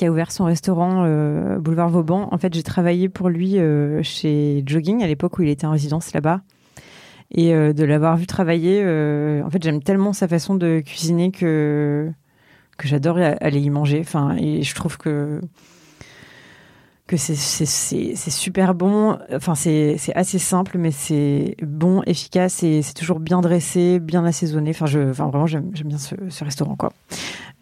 qui 0.00 0.06
a 0.06 0.10
ouvert 0.10 0.32
son 0.32 0.46
restaurant 0.46 1.04
euh, 1.04 1.58
boulevard 1.58 1.90
Vauban. 1.90 2.30
En 2.32 2.38
fait, 2.38 2.54
j'ai 2.54 2.62
travaillé 2.62 3.10
pour 3.10 3.28
lui 3.28 3.58
euh, 3.58 4.02
chez 4.02 4.62
Jogging 4.64 5.02
à 5.02 5.06
l'époque 5.06 5.38
où 5.38 5.42
il 5.42 5.50
était 5.50 5.66
en 5.66 5.72
résidence 5.72 6.14
là-bas. 6.14 6.40
Et 7.32 7.54
euh, 7.54 7.74
de 7.74 7.84
l'avoir 7.84 8.16
vu 8.16 8.26
travailler, 8.26 8.80
en 8.80 9.50
fait, 9.50 9.62
j'aime 9.62 9.82
tellement 9.82 10.14
sa 10.14 10.26
façon 10.26 10.54
de 10.54 10.80
cuisiner 10.80 11.30
que 11.30 12.10
que 12.78 12.88
j'adore 12.88 13.18
aller 13.18 13.60
y 13.60 13.68
manger. 13.68 14.00
Enfin, 14.00 14.36
et 14.38 14.62
je 14.62 14.74
trouve 14.74 14.96
que 14.96 15.42
que 17.10 17.16
c'est 17.16 18.14
super 18.14 18.74
bon. 18.74 19.18
Enfin, 19.34 19.56
c'est 19.56 19.98
assez 20.14 20.38
simple, 20.38 20.78
mais 20.78 20.92
c'est 20.92 21.56
bon, 21.60 22.02
efficace 22.06 22.62
et 22.62 22.82
c'est 22.82 22.94
toujours 22.94 23.18
bien 23.18 23.40
dressé, 23.40 23.98
bien 23.98 24.24
assaisonné. 24.24 24.70
Enfin, 24.70 24.86
je, 24.86 25.10
enfin 25.10 25.26
vraiment, 25.26 25.48
j'aime 25.48 25.72
bien 25.84 25.98
ce, 25.98 26.14
restaurant, 26.44 26.76
quoi. 26.76 26.92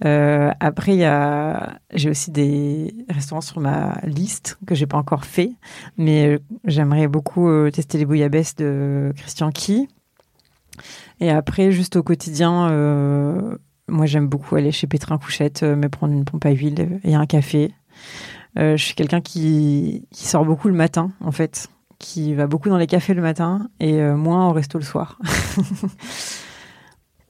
Euh, 0.04 0.50
après, 0.61 0.98
j'ai 1.94 2.11
aussi 2.11 2.30
des 2.30 2.94
restaurants 3.08 3.40
sur 3.40 3.61
ma 3.61 3.98
liste 4.04 4.58
que 4.66 4.74
j'ai 4.74 4.87
pas 4.87 4.98
encore 4.98 5.24
fait, 5.24 5.52
mais 5.96 6.38
j'aimerais 6.64 7.08
beaucoup 7.08 7.48
euh, 7.48 7.70
tester 7.70 7.96
les 7.96 8.04
bouillabaisse 8.04 8.54
de 8.54 9.14
Christian 9.16 9.50
Key. 9.50 9.88
Et 11.20 11.30
après, 11.30 11.72
juste 11.72 11.96
au 11.96 12.02
quotidien, 12.02 12.68
euh, 12.68 13.56
moi, 13.88 14.04
j'aime 14.04 14.28
beaucoup 14.28 14.56
aller 14.56 14.72
chez 14.72 14.87
Pétrin 14.87 15.16
Couchette, 15.16 15.62
me 15.62 15.88
prendre 15.88 16.12
une 16.12 16.26
pompe 16.26 16.44
à 16.44 16.50
huile 16.50 17.00
et 17.02 17.14
un 17.14 17.24
café. 17.24 17.72
Euh, 18.59 18.77
je 18.77 18.85
suis 18.85 18.94
quelqu'un 18.94 19.21
qui, 19.21 20.05
sort 20.12 20.44
beaucoup 20.44 20.68
le 20.68 20.75
matin, 20.75 21.12
en 21.21 21.31
fait, 21.31 21.68
qui 21.99 22.35
va 22.35 22.47
beaucoup 22.47 22.68
dans 22.68 22.77
les 22.77 22.87
cafés 22.87 23.14
le 23.14 23.23
matin 23.23 23.68
et 23.81 24.01
euh, 24.01 24.16
moins 24.16 24.49
au 24.49 24.53
resto 24.53 24.79
le 24.79 24.85
soir. 24.85 25.18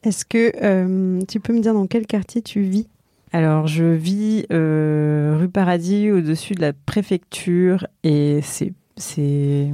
Est-ce 0.05 0.25
que 0.25 0.53
euh, 0.63 1.21
tu 1.29 1.41
peux 1.41 1.53
me 1.53 1.61
dire 1.61 1.75
dans 1.75 1.87
quel 1.87 2.07
quartier 2.07 2.41
tu 2.41 2.63
vis? 2.63 2.89
Alors, 3.33 3.67
je 3.67 3.85
vis 3.85 4.47
rue 4.51 5.49
Paradis, 5.51 6.11
au-dessus 6.11 6.55
de 6.55 6.63
la 6.63 6.73
préfecture, 6.73 7.87
et 8.03 8.41
c'est 8.43 8.73
c'est 8.97 9.71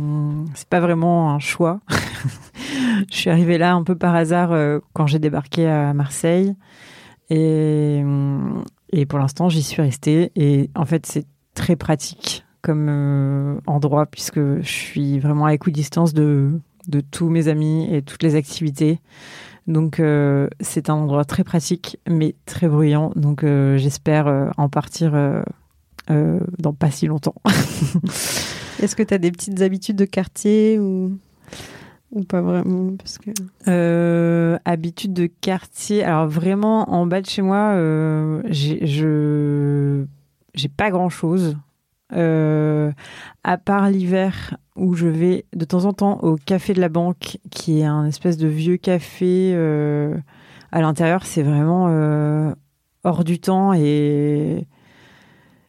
c'est 0.55 0.69
pas 0.69 0.81
vraiment 0.81 1.31
un 1.31 1.39
choix. 1.39 1.81
je 3.11 3.17
suis 3.17 3.31
arrivée 3.31 3.57
là 3.57 3.75
un 3.75 3.85
peu 3.85 3.95
par 3.95 4.17
hasard 4.17 4.81
quand 4.93 5.07
j'ai 5.07 5.21
débarqué 5.21 5.69
à 5.69 5.95
Marseille, 5.95 6.57
et 7.31 8.03
et 8.91 9.07
pour 9.07 9.21
l'instant 9.21 9.49
j'y 9.49 9.63
suis 9.63 9.83
restée. 9.83 10.33
Et 10.35 10.69
en 10.75 10.85
fait, 10.85 11.07
c'est 11.07 11.25
très 11.55 11.77
pratique 11.77 12.45
comme 12.65 12.87
euh, 12.89 13.61
endroit 13.67 14.07
puisque 14.07 14.41
je 14.41 14.67
suis 14.67 15.21
vraiment 15.21 15.45
à 15.45 15.53
équidistance 15.53 16.15
de, 16.15 16.59
de 16.89 17.01
tous 17.01 17.29
mes 17.29 17.49
amis 17.49 17.87
et 17.95 18.01
toutes 18.01 18.23
les 18.23 18.37
activités. 18.37 19.01
Donc 19.67 20.01
euh, 20.01 20.49
c'est 20.61 20.89
un 20.89 20.95
endroit 20.95 21.27
très 21.27 21.45
pratique 21.45 21.99
mais 22.09 22.35
très 22.47 22.67
bruyant. 22.67 23.13
Donc 23.17 23.45
euh, 23.45 23.77
j'espère 23.77 24.53
en 24.57 24.69
partir 24.71 25.13
dans 26.09 26.73
pas 26.73 26.91
si 26.91 27.07
longtemps. 27.07 27.35
Est-ce 28.83 28.97
que 28.97 29.03
tu 29.03 29.13
as 29.13 29.19
des 29.19 29.31
petites 29.31 29.61
habitudes 29.61 29.97
de 29.97 30.07
quartier 30.07 30.79
ou, 30.79 31.19
ou 32.13 32.25
pas 32.25 32.41
vraiment? 32.41 32.97
Parce 32.97 33.19
que... 33.19 34.59
Habitudes 34.65 35.13
de 35.13 35.27
quartier. 35.27 36.03
Alors 36.03 36.29
vraiment 36.29 36.91
en 36.91 37.07
bas 37.07 37.21
de 37.21 37.27
chez 37.27 37.43
moi, 37.43 37.75
je 38.51 40.07
j'ai 40.55 40.69
pas 40.69 40.91
grand 40.91 41.09
chose. 41.09 41.57
Euh, 42.13 42.93
à 43.43 43.57
part 43.57 43.89
l'hiver 43.91 44.57
où 44.77 44.95
je 44.95 45.09
vais 45.09 45.47
de 45.55 45.65
temps 45.65 45.85
en 45.85 45.93
temps 45.93 46.19
au 46.21 46.37
café 46.37 46.75
de 46.75 46.81
la 46.81 46.89
banque, 46.89 47.39
qui 47.51 47.81
est 47.81 47.85
un 47.85 48.07
espèce 48.07 48.37
de 48.37 48.47
vieux 48.47 48.77
café 48.77 49.53
euh, 49.55 50.17
à 50.71 50.81
l'intérieur, 50.81 51.25
c'est 51.25 51.43
vraiment 51.43 51.87
euh, 51.89 52.53
hors 53.05 53.25
du 53.25 53.41
temps 53.41 53.73
et 53.73 54.67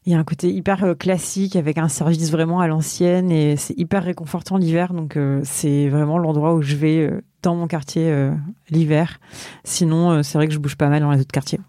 il 0.06 0.12
y 0.12 0.16
a 0.16 0.20
un 0.20 0.24
côté 0.24 0.54
hyper 0.54 0.96
classique 1.00 1.56
avec 1.56 1.78
un 1.78 1.88
service 1.88 2.30
vraiment 2.32 2.60
à 2.60 2.68
l'ancienne 2.68 3.32
et 3.32 3.56
c'est 3.58 3.78
hyper 3.78 4.04
réconfortant 4.04 4.58
l'hiver. 4.58 4.94
Donc 4.94 5.18
c'est 5.44 5.90
vraiment 5.90 6.20
l'endroit 6.20 6.54
où 6.54 6.62
je 6.62 6.76
vais 6.76 7.10
dans 7.42 7.56
mon 7.56 7.66
quartier 7.66 8.30
l'hiver. 8.70 9.20
Sinon, 9.64 10.22
c'est 10.22 10.38
vrai 10.38 10.48
que 10.48 10.54
je 10.54 10.60
bouge 10.60 10.76
pas 10.76 10.90
mal 10.90 11.02
dans 11.02 11.10
les 11.10 11.22
autres 11.22 11.32
quartiers. 11.32 11.60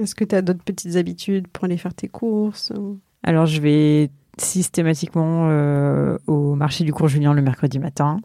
Est-ce 0.00 0.14
que 0.14 0.24
tu 0.24 0.34
as 0.34 0.42
d'autres 0.42 0.62
petites 0.62 0.96
habitudes 0.96 1.48
pour 1.48 1.64
aller 1.64 1.76
faire 1.76 1.94
tes 1.94 2.08
courses 2.08 2.72
Alors, 3.22 3.46
je 3.46 3.60
vais 3.60 4.10
systématiquement 4.40 5.48
euh, 5.50 6.16
au 6.26 6.54
marché 6.54 6.84
du 6.84 6.92
cours 6.92 7.08
Julien 7.08 7.34
le 7.34 7.42
mercredi 7.42 7.78
matin. 7.78 8.20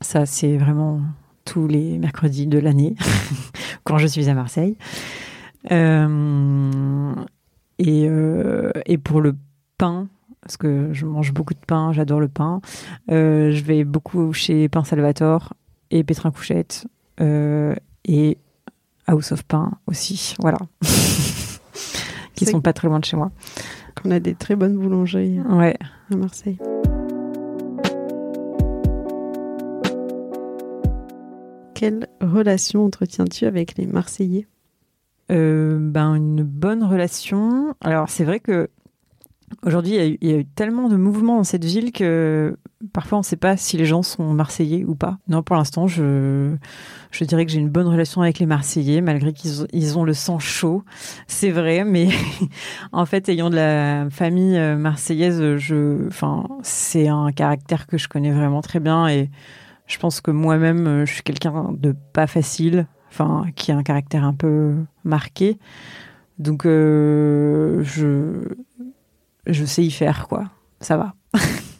Ça, 0.00 0.26
c'est 0.26 0.56
vraiment 0.56 1.00
tous 1.44 1.66
les 1.66 1.98
mercredis 1.98 2.46
de 2.46 2.58
l'année, 2.58 2.94
quand 3.84 3.98
je 3.98 4.06
suis 4.06 4.28
à 4.28 4.34
Marseille. 4.34 4.76
Euh, 5.70 7.14
et, 7.78 8.06
euh, 8.08 8.70
et, 8.86 8.98
pour 8.98 9.20
le 9.20 9.36
pain, 9.78 10.08
parce 10.42 10.56
que 10.56 10.92
je 10.92 11.06
mange 11.06 11.32
beaucoup 11.32 11.54
de 11.54 11.64
pain, 11.66 11.92
j'adore 11.92 12.20
le 12.20 12.28
pain, 12.28 12.60
je 13.08 13.62
vais 13.62 13.84
beaucoup 13.84 14.32
chez 14.32 14.68
Pain 14.68 14.84
Salvatore 14.84 15.54
et 15.90 16.04
Pétrin 16.04 16.30
Couchette. 16.30 16.86
et 17.18 18.38
House 19.06 19.32
of 19.32 19.42
Pain 19.44 19.72
aussi, 19.86 20.34
voilà. 20.40 20.58
qui 22.34 22.46
sont 22.46 22.60
pas 22.60 22.72
très 22.72 22.88
loin 22.88 23.00
de 23.00 23.04
chez 23.04 23.16
moi. 23.16 23.30
On 24.04 24.10
a 24.10 24.20
des 24.20 24.34
très 24.34 24.56
bonnes 24.56 24.76
boulangeries 24.76 25.40
ouais. 25.40 25.76
à 26.10 26.16
Marseille. 26.16 26.58
Quelle 31.74 32.08
relation 32.20 32.84
entretiens-tu 32.84 33.44
avec 33.44 33.76
les 33.76 33.86
Marseillais? 33.86 34.46
Euh, 35.30 35.78
ben, 35.80 36.14
Une 36.14 36.42
bonne 36.42 36.84
relation. 36.84 37.74
Alors 37.80 38.08
c'est 38.08 38.24
vrai 38.24 38.40
que 38.40 38.68
Aujourd'hui, 39.64 40.18
il 40.20 40.30
y, 40.30 40.32
a 40.32 40.38
eu 40.38 40.44
tellement 40.44 40.88
de 40.88 40.96
mouvements 40.96 41.36
dans 41.36 41.44
cette 41.44 41.64
ville 41.64 41.92
que 41.92 42.56
parfois 42.92 43.18
on 43.18 43.20
ne 43.20 43.24
sait 43.24 43.36
pas 43.36 43.56
si 43.56 43.76
les 43.76 43.84
gens 43.84 44.02
sont 44.02 44.32
marseillais 44.32 44.84
ou 44.84 44.94
pas. 44.94 45.18
Non, 45.28 45.42
pour 45.42 45.56
l'instant, 45.56 45.86
je, 45.86 46.56
dirais 47.20 47.46
que 47.46 47.52
j'ai 47.52 47.58
une 47.58 47.68
bonne 47.68 47.86
relation 47.86 48.22
avec 48.22 48.38
les 48.38 48.46
Marseillais, 48.46 49.00
malgré 49.00 49.32
qu'ils 49.32 49.66
ils 49.72 49.98
ont 49.98 50.04
le 50.04 50.14
sang 50.14 50.38
chaud. 50.38 50.84
C'est 51.26 51.50
vrai, 51.50 51.84
mais 51.84 52.08
en 52.92 53.06
fait, 53.06 53.28
ayant 53.28 53.50
de 53.50 53.56
la 53.56 54.08
famille 54.10 54.56
euh, 54.56 54.76
marseillaise, 54.76 55.56
je, 55.56 56.06
enfin, 56.08 56.48
c'est 56.62 57.08
un 57.08 57.32
caractère 57.32 57.86
que 57.86 57.98
je 57.98 58.08
connais 58.08 58.32
vraiment 58.32 58.62
très 58.62 58.80
bien 58.80 59.08
et 59.08 59.30
je 59.86 59.98
pense 59.98 60.20
que 60.20 60.30
moi-même, 60.30 60.86
euh, 60.86 61.06
je 61.06 61.14
suis 61.14 61.22
quelqu'un 61.22 61.70
de 61.72 61.94
pas 62.12 62.26
facile, 62.26 62.86
enfin, 63.10 63.46
qui 63.56 63.72
a 63.72 63.76
un 63.76 63.82
caractère 63.82 64.24
un 64.24 64.34
peu 64.34 64.74
marqué. 65.04 65.58
Donc, 66.38 66.66
euh, 66.66 67.82
je 67.84 68.48
je 69.46 69.64
sais 69.64 69.82
y 69.82 69.90
faire, 69.90 70.28
quoi. 70.28 70.44
Ça 70.80 70.96
va. 70.96 71.14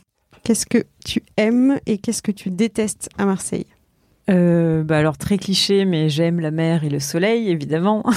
qu'est-ce 0.45 0.67
que 0.67 0.85
tu 1.05 1.23
aimes 1.37 1.79
et 1.87 1.99
qu'est-ce 1.99 2.23
que 2.23 2.33
tu 2.33 2.51
détestes 2.51 3.09
à 3.19 3.25
Marseille? 3.25 3.67
Euh, 4.31 4.85
bah 4.85 4.99
alors 4.99 5.19
très 5.19 5.37
cliché, 5.37 5.85
mais 5.85 6.09
j'aime 6.09 6.39
la 6.41 6.53
mer 6.53 6.85
et 6.85 6.89
le 6.89 7.01
soleil, 7.01 7.51
évidemment. 7.51 8.05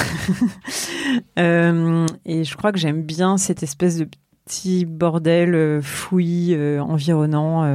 Euh, 1.39 2.05
et 2.25 2.43
je 2.43 2.57
crois 2.57 2.73
que 2.73 2.77
j'aime 2.77 3.01
bien 3.01 3.37
cette 3.37 3.63
espèce 3.63 3.97
de 3.97 4.07
petit 4.45 4.85
bordel 4.85 5.55
euh, 5.55 5.81
fouillis 5.81 6.57
environnant. 6.79 7.65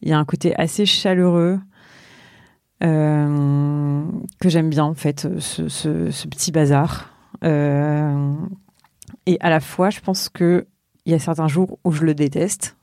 Il 0.00 0.08
y 0.08 0.12
a 0.12 0.18
un 0.18 0.24
côté 0.24 0.54
assez 0.56 0.86
chaleureux 0.86 1.58
que 2.80 2.88
j'aime 4.44 4.70
bien 4.70 4.84
en 4.84 4.94
fait, 4.94 5.28
ce, 5.40 5.68
ce 5.68 6.28
petit 6.28 6.52
bazar. 6.52 7.12
Et 7.42 7.46
à 9.40 9.50
la 9.50 9.60
fois, 9.60 9.90
je 9.90 10.00
pense 10.00 10.28
qu'il 10.28 10.66
y 11.06 11.14
a 11.14 11.18
certains 11.18 11.48
jours 11.48 11.78
où 11.84 11.90
je 11.90 12.04
le 12.04 12.14
déteste. 12.14 12.75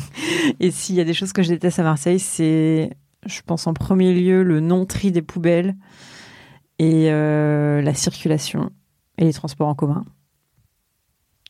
et 0.60 0.70
s'il 0.70 0.94
y 0.94 1.00
a 1.00 1.04
des 1.04 1.14
choses 1.14 1.32
que 1.32 1.42
je 1.42 1.48
déteste 1.48 1.78
à 1.78 1.82
Marseille, 1.82 2.18
c'est, 2.18 2.90
je 3.26 3.40
pense 3.46 3.66
en 3.66 3.74
premier 3.74 4.12
lieu, 4.12 4.42
le 4.42 4.60
non-tri 4.60 5.12
des 5.12 5.22
poubelles 5.22 5.74
et 6.78 7.10
euh, 7.10 7.80
la 7.82 7.94
circulation 7.94 8.70
et 9.18 9.24
les 9.24 9.32
transports 9.32 9.68
en 9.68 9.74
commun. 9.74 10.04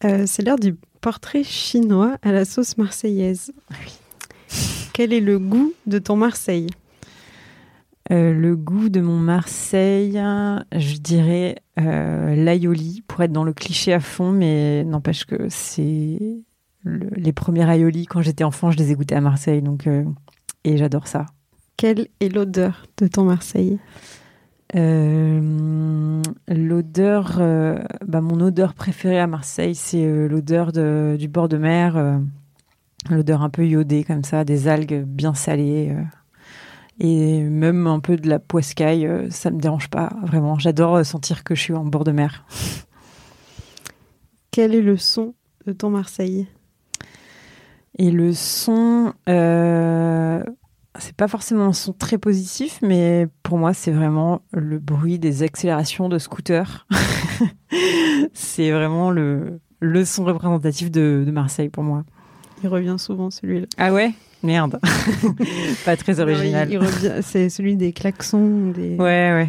Euh, 0.05 0.25
c'est 0.27 0.43
l'heure 0.43 0.59
du 0.59 0.75
portrait 1.01 1.45
chinois 1.45 2.17
à 2.23 2.33
la 2.33 2.45
sauce 2.45 2.77
marseillaise. 2.77 3.53
Quel 4.93 5.13
est 5.13 5.21
le 5.21 5.39
goût 5.39 5.73
de 5.87 5.99
ton 5.99 6.17
Marseille? 6.17 6.69
Euh, 8.11 8.35
le 8.35 8.57
goût 8.57 8.89
de 8.89 9.01
mon 9.01 9.17
Marseille, 9.17 10.21
je 10.77 10.97
dirais 10.99 11.57
euh, 11.79 12.35
l'aioli, 12.35 13.03
pour 13.07 13.23
être 13.23 13.33
dans 13.33 13.45
le 13.45 13.53
cliché 13.53 13.93
à 13.93 14.01
fond, 14.01 14.33
mais 14.33 14.85
n'empêche 14.85 15.25
que 15.25 15.49
c'est 15.49 16.19
le- 16.85 17.11
les 17.15 17.33
premiers 17.33 17.69
aioli 17.71 18.07
quand 18.07 18.23
j'étais 18.23 18.45
enfant, 18.45 18.71
je 18.71 18.79
les 18.79 18.91
ai 18.91 18.95
goûtés 18.95 19.15
à 19.15 19.21
Marseille, 19.21 19.63
donc 19.63 19.87
euh, 19.87 20.05
et 20.65 20.77
j'adore 20.77 21.07
ça. 21.07 21.27
Quelle 21.77 22.09
est 22.21 22.29
l'odeur 22.29 22.87
de 22.99 23.07
ton 23.07 23.25
Marseille? 23.25 23.79
Euh, 24.75 26.23
l'odeur, 26.49 27.37
euh, 27.41 27.79
bah, 28.07 28.21
mon 28.21 28.41
odeur 28.41 28.75
préférée 28.75 29.21
à 29.21 29.27
Marseille, 29.27 29.75
c'est 29.75 30.29
l'odeur 30.29 30.73
de- 30.73 31.17
du 31.19 31.29
bord 31.29 31.49
de 31.49 31.59
mer, 31.59 32.21
l'odeur 33.11 33.43
un 33.43 33.51
peu 33.51 33.67
iodée 33.67 34.05
comme 34.05 34.25
ça, 34.25 34.45
des 34.45 34.69
algues 34.69 35.05
bien 35.05 35.35
salées, 35.35 35.95
et 37.01 37.43
même 37.43 37.87
un 37.87 38.01
peu 38.01 38.17
de 38.17 38.29
la 38.29 38.39
poiscaille, 38.39 39.09
ça 39.31 39.51
me 39.51 39.61
dérange 39.61 39.89
pas 39.89 40.13
vraiment. 40.23 40.59
J'adore 40.59 41.05
sentir 41.05 41.45
que 41.45 41.55
je 41.55 41.61
suis 41.61 41.75
en 41.75 41.85
bord 41.85 42.05
de 42.05 42.13
mer. 42.13 42.45
Quel 44.53 44.75
est 44.75 44.83
le 44.83 44.97
son 44.97 45.35
de 45.67 45.73
ton 45.73 45.91
Marseille? 45.91 46.47
Et 47.99 48.11
le 48.11 48.33
son, 48.33 49.13
euh, 49.29 50.43
c'est 50.99 51.15
pas 51.15 51.29
forcément 51.29 51.67
un 51.67 51.73
son 51.73 51.93
très 51.93 52.17
positif, 52.19 52.79
mais 52.83 53.29
pour 53.43 53.59
moi, 53.59 53.75
c'est 53.75 53.91
vraiment 53.93 54.41
le 54.53 54.79
bruit 54.79 55.19
des 55.19 55.43
accélérations 55.43 56.09
de 56.09 56.19
scooter. 56.19 56.87
c'est 58.33 58.71
vraiment 58.71 59.11
le, 59.11 59.61
le 59.81 60.05
son 60.05 60.25
représentatif 60.25 60.91
de, 60.91 61.23
de 61.27 61.31
Marseille 61.31 61.69
pour 61.69 61.83
moi. 61.85 62.05
Il 62.63 62.69
revient 62.69 62.97
souvent 62.99 63.31
celui-là. 63.31 63.67
Ah 63.77 63.93
ouais? 63.93 64.13
Merde. 64.43 64.81
pas 65.85 65.97
très 65.97 66.19
original. 66.21 66.69
Non, 66.69 66.75
il- 66.75 66.83
il 66.83 66.87
revient- 66.87 67.23
c'est 67.23 67.49
celui 67.49 67.77
des 67.77 67.93
klaxons, 67.93 68.71
des- 68.71 68.97
Ouais, 68.97 69.33
ouais, 69.33 69.49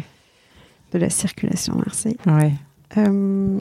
de 0.92 0.98
la 0.98 1.10
circulation 1.10 1.74
à 1.74 1.78
Marseille. 1.78 2.16
ouais. 2.26 2.52
Euh, 2.96 3.58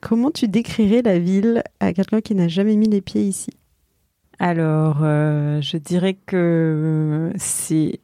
comment 0.00 0.30
tu 0.30 0.46
décrirais 0.46 1.02
la 1.02 1.18
ville 1.18 1.62
à 1.80 1.92
quelqu'un 1.92 2.20
qui 2.20 2.36
n'a 2.36 2.46
jamais 2.46 2.76
mis 2.76 2.86
les 2.88 3.00
pieds 3.00 3.22
ici? 3.24 3.50
Alors, 4.38 4.98
euh, 5.02 5.60
je 5.60 5.76
dirais 5.76 6.16
que 6.26 7.32
c'est 7.36 7.98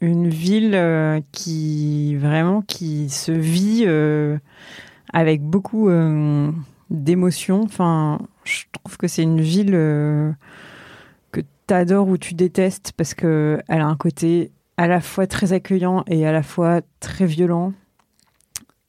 une 0.00 0.28
ville 0.28 0.74
euh, 0.74 1.20
qui 1.32 2.14
vraiment 2.16 2.60
qui 2.62 3.08
se 3.08 3.32
vit 3.32 3.84
euh, 3.86 4.38
avec 5.12 5.42
beaucoup 5.42 5.88
euh, 5.88 6.50
d'émotions. 6.90 7.62
Enfin, 7.62 8.18
je 8.44 8.64
trouve 8.72 8.98
que 8.98 9.08
c'est 9.08 9.22
une 9.22 9.40
ville 9.40 9.74
euh, 9.74 10.30
que 11.32 11.40
tu 11.40 11.74
adores 11.74 12.08
ou 12.08 12.18
tu 12.18 12.34
détestes 12.34 12.92
parce 12.96 13.14
que 13.14 13.58
elle 13.68 13.80
a 13.80 13.86
un 13.86 13.96
côté 13.96 14.52
à 14.76 14.86
la 14.88 15.00
fois 15.00 15.26
très 15.26 15.54
accueillant 15.54 16.04
et 16.06 16.26
à 16.26 16.32
la 16.32 16.42
fois 16.42 16.82
très 17.00 17.26
violent. 17.26 17.72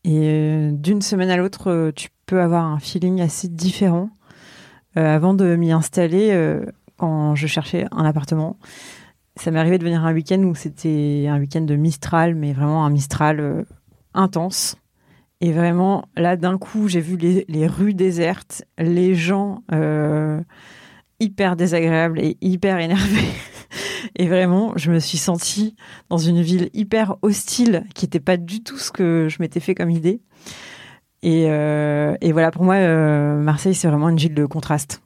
Et 0.04 0.30
euh, 0.30 0.72
d'une 0.74 1.02
semaine 1.02 1.30
à 1.30 1.38
l'autre, 1.38 1.72
euh, 1.72 1.92
tu 1.94 2.10
peux 2.26 2.42
avoir 2.42 2.66
un 2.66 2.80
feeling 2.80 3.22
assez 3.22 3.48
différent. 3.48 4.10
Euh, 4.98 5.16
avant 5.16 5.34
de 5.34 5.56
m'y 5.56 5.72
installer, 5.72 6.32
euh, 6.32 6.66
quand 7.00 7.34
je 7.36 7.48
cherchais 7.48 7.86
un 7.92 8.06
appartement. 8.06 8.58
Ça 9.38 9.52
m'est 9.52 9.60
arrivé 9.60 9.78
de 9.78 9.84
venir 9.86 10.06
un 10.06 10.14
week-end 10.14 10.44
où 10.44 10.54
c'était 10.54 11.26
un 11.30 11.40
week-end 11.40 11.62
de 11.62 11.76
Mistral, 11.76 12.36
mais 12.36 12.52
vraiment 12.52 12.86
un 12.86 12.90
Mistral 12.90 13.40
euh, 13.40 13.64
intense. 14.14 14.76
Et 15.40 15.54
vraiment, 15.54 16.04
là, 16.18 16.36
d'un 16.36 16.58
coup, 16.58 16.90
j'ai 16.90 17.00
vu 17.00 17.16
les, 17.16 17.68
rues 17.68 17.94
désertes, 17.94 18.66
les 18.78 19.16
gens 19.16 19.64
euh, 19.72 20.42
hyper 21.22 21.56
désagréables 21.56 22.20
et 22.20 22.38
hyper 22.42 22.78
énervés. 22.80 23.30
Et 24.16 24.28
vraiment, 24.28 24.74
je 24.76 24.92
me 24.92 25.00
suis 25.00 25.18
sentie 25.18 25.76
dans 26.10 26.18
une 26.18 26.42
ville 26.42 26.70
hyper 26.74 27.16
hostile, 27.22 27.86
qui 27.96 28.06
n'était 28.06 28.20
pas 28.20 28.36
du 28.36 28.62
tout 28.64 28.78
ce 28.78 28.92
que 28.92 29.28
je 29.30 29.38
m'étais 29.40 29.60
fait 29.62 29.76
comme 29.76 29.90
idée. 29.90 30.22
Et, 31.22 31.46
euh, 31.48 32.16
voilà, 32.32 32.52
pour 32.52 32.64
moi, 32.64 32.76
Marseille, 33.38 33.76
c'est 33.76 33.88
vraiment 33.88 34.10
une 34.10 34.18
ville 34.18 34.34
de 34.34 34.46
contraste. 34.46 35.02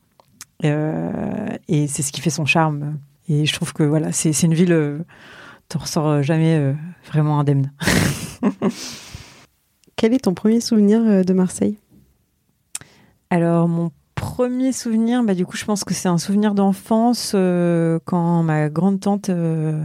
Euh, 0.64 1.58
et 1.68 1.88
c'est 1.88 2.02
ce 2.02 2.12
qui 2.12 2.22
fait 2.22 2.30
son 2.30 2.46
charme. 2.46 2.98
Et 3.30 3.46
je 3.46 3.54
trouve 3.54 3.74
que 3.74 3.84
voilà, 3.84 4.12
c'est 4.12 4.32
une 4.44 4.54
ville, 4.54 4.74
euh, 4.74 5.00
t'en 5.70 5.80
ressors 5.80 6.24
jamais 6.24 6.58
euh, 6.58 6.74
vraiment 7.08 7.40
indemne. 7.40 7.72
Quel 9.96 10.14
est 10.14 10.24
ton 10.26 10.34
premier 10.34 10.60
souvenir 10.60 11.24
de 11.24 11.34
Marseille? 11.34 11.78
Alors, 13.30 13.68
mon 13.68 13.92
premier 14.24 14.72
souvenir, 14.72 15.24
bah, 15.24 15.34
du 15.34 15.46
coup, 15.46 15.58
je 15.58 15.66
pense 15.66 15.84
que 15.84 15.94
c'est 15.94 16.08
un 16.08 16.18
souvenir 16.18 16.54
d'enfance 16.54 17.34
euh, 17.36 18.00
quand 18.06 18.44
ma 18.44 18.70
grande 18.70 19.00
tante 19.00 19.30
euh, 19.30 19.84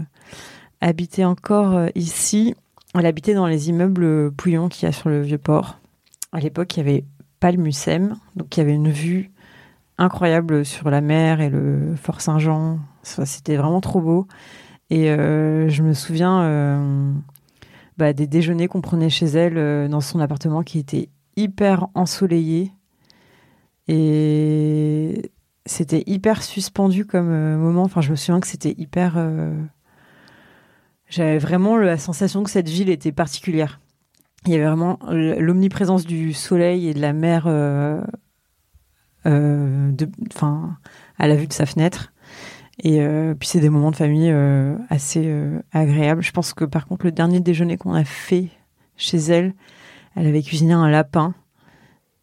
habitait 0.80 1.24
encore 1.24 1.74
euh, 1.74 1.88
ici. 1.94 2.54
Elle 2.94 3.06
habitait 3.06 3.34
dans 3.34 3.46
les 3.46 3.68
immeubles 3.68 4.30
Pouillon 4.32 4.68
qu'il 4.68 4.86
y 4.86 4.88
a 4.88 4.92
sur 4.92 5.08
le 5.08 5.22
Vieux-Port. 5.22 5.78
À 6.32 6.40
l'époque, 6.40 6.76
il 6.76 6.78
y 6.78 6.80
avait 6.80 7.04
pas 7.40 7.50
le 7.50 7.58
Mucem, 7.58 8.16
donc 8.36 8.56
il 8.56 8.60
y 8.60 8.62
avait 8.62 8.74
une 8.74 8.90
vue 8.90 9.30
incroyable 9.98 10.64
sur 10.64 10.90
la 10.90 11.00
mer 11.00 11.40
et 11.40 11.50
le 11.50 11.94
Fort 11.96 12.20
Saint-Jean. 12.20 12.78
C'était 13.02 13.56
vraiment 13.56 13.80
trop 13.80 14.00
beau. 14.00 14.26
Et 14.90 15.10
euh, 15.10 15.68
je 15.68 15.82
me 15.82 15.92
souviens 15.92 16.42
euh, 16.42 17.12
bah, 17.98 18.12
des 18.12 18.26
déjeuners 18.26 18.68
qu'on 18.68 18.80
prenait 18.80 19.10
chez 19.10 19.26
elle 19.26 19.58
euh, 19.58 19.88
dans 19.88 20.00
son 20.00 20.20
appartement 20.20 20.62
qui 20.62 20.78
était 20.78 21.10
hyper 21.36 21.88
ensoleillé. 21.94 22.72
Et 23.88 25.30
c'était 25.66 26.04
hyper 26.06 26.42
suspendu 26.42 27.04
comme 27.04 27.56
moment. 27.56 27.82
Enfin, 27.82 28.00
je 28.00 28.10
me 28.10 28.16
souviens 28.16 28.40
que 28.40 28.46
c'était 28.46 28.74
hyper. 28.76 29.16
J'avais 31.08 31.38
vraiment 31.38 31.78
la 31.78 31.96
sensation 31.96 32.42
que 32.42 32.50
cette 32.50 32.68
ville 32.68 32.90
était 32.90 33.12
particulière. 33.12 33.80
Il 34.46 34.52
y 34.52 34.56
avait 34.56 34.66
vraiment 34.66 34.98
l'omniprésence 35.10 36.04
du 36.04 36.34
soleil 36.34 36.88
et 36.88 36.94
de 36.94 37.00
la 37.00 37.14
mer 37.14 37.48
de, 39.24 40.08
enfin, 40.34 40.76
à 41.18 41.26
la 41.28 41.36
vue 41.36 41.46
de 41.46 41.52
sa 41.52 41.66
fenêtre. 41.66 42.12
Et 42.82 43.00
euh, 43.00 43.34
puis 43.34 43.48
c'est 43.48 43.60
des 43.60 43.70
moments 43.70 43.90
de 43.90 43.96
famille 43.96 44.30
euh, 44.30 44.76
assez 44.88 45.22
euh, 45.24 45.60
agréables. 45.72 46.22
Je 46.22 46.30
pense 46.30 46.52
que 46.52 46.64
par 46.64 46.86
contre 46.86 47.06
le 47.06 47.12
dernier 47.12 47.40
déjeuner 47.40 47.76
qu'on 47.76 47.94
a 47.94 48.04
fait 48.04 48.48
chez 48.96 49.18
elle, 49.18 49.54
elle 50.14 50.26
avait 50.26 50.42
cuisiné 50.42 50.74
un 50.74 50.88
lapin 50.88 51.34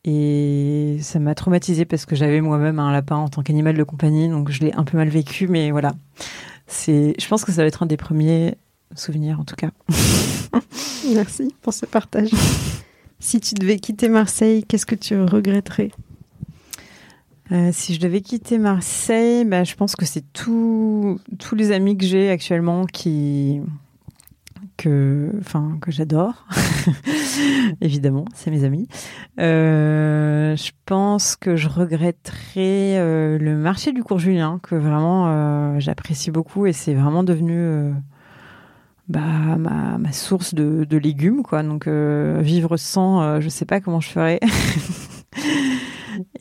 et 0.05 0.97
ça 1.01 1.19
m'a 1.19 1.36
traumatisée 1.36 1.86
parce 1.86 2.05
que 2.05 2.15
j'avais 2.15 2.39
moi-même 2.39 2.79
un 2.79 2.91
lapin 2.91 3.17
en 3.17 3.27
tant 3.27 3.41
qu'animal 3.41 3.75
de 3.75 3.84
compagnie, 3.84 4.29
donc 4.29 4.49
je 4.49 4.62
l'ai 4.62 4.73
un 4.73 4.84
peu 4.84 4.97
mal 4.97 5.10
vécu, 5.10 5.47
mais 5.47 5.71
voilà. 5.71 5.93
C'est, 6.67 7.15
je 7.19 7.27
pense 7.27 7.43
que 7.43 7.51
ça 7.51 7.62
va 7.62 7.67
être 7.67 7.84
un 7.84 7.88
des 7.88 7.97
premiers 7.97 8.55
souvenirs 8.95 9.39
en 9.39 9.43
tout 9.43 9.55
cas. 9.55 9.71
Merci 11.13 11.53
pour 11.62 11.73
ce 11.73 11.86
partage. 11.86 12.29
si 13.19 13.39
tu 13.41 13.55
devais 13.55 13.77
quitter 13.77 14.08
Marseille, 14.08 14.63
qu'est-ce 14.63 14.86
que 14.86 14.95
tu 14.95 15.19
regretterais? 15.19 15.91
Euh, 17.51 17.69
si 17.71 17.93
je 17.93 17.99
devais 17.99 18.21
quitter 18.21 18.58
Marseille, 18.58 19.45
bah, 19.45 19.63
je 19.63 19.75
pense 19.75 19.95
que 19.95 20.05
c'est 20.05 20.23
tous 20.34 21.19
les 21.53 21.71
amis 21.71 21.97
que 21.97 22.05
j'ai 22.05 22.29
actuellement 22.29 22.86
que, 24.77 25.31
j'adore. 25.88 26.45
Évidemment, 27.81 28.25
c'est 28.34 28.51
mes 28.51 28.63
amis. 28.63 28.88
Euh, 29.39 30.55
je 30.55 30.71
pense 30.86 31.36
que 31.36 31.55
je 31.55 31.67
regretterais 31.67 32.97
euh, 32.97 33.38
le 33.38 33.55
marché 33.55 33.91
du 33.91 34.03
cours 34.03 34.19
Julien, 34.19 34.60
que 34.62 34.75
vraiment 34.75 35.79
j'apprécie 35.79 36.31
beaucoup 36.31 36.65
et 36.65 36.73
c'est 36.73 36.93
vraiment 36.93 37.23
devenu 37.23 37.93
bah, 39.08 39.58
ma, 39.58 40.12
source 40.12 40.53
de, 40.53 40.97
légumes. 40.97 41.43
Donc 41.51 41.88
vivre 41.88 42.77
sans, 42.77 43.21
euh, 43.21 43.39
je 43.39 43.49
sais 43.49 43.65
pas 43.65 43.79
comment 43.79 44.01
je 44.01 44.10
ferais. 44.10 44.39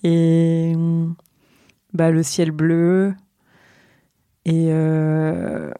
et 0.05 0.75
bah, 1.93 2.11
le 2.11 2.23
ciel 2.23 2.51
bleu 2.53 3.15
et 4.45 4.69
euh, 4.69 5.73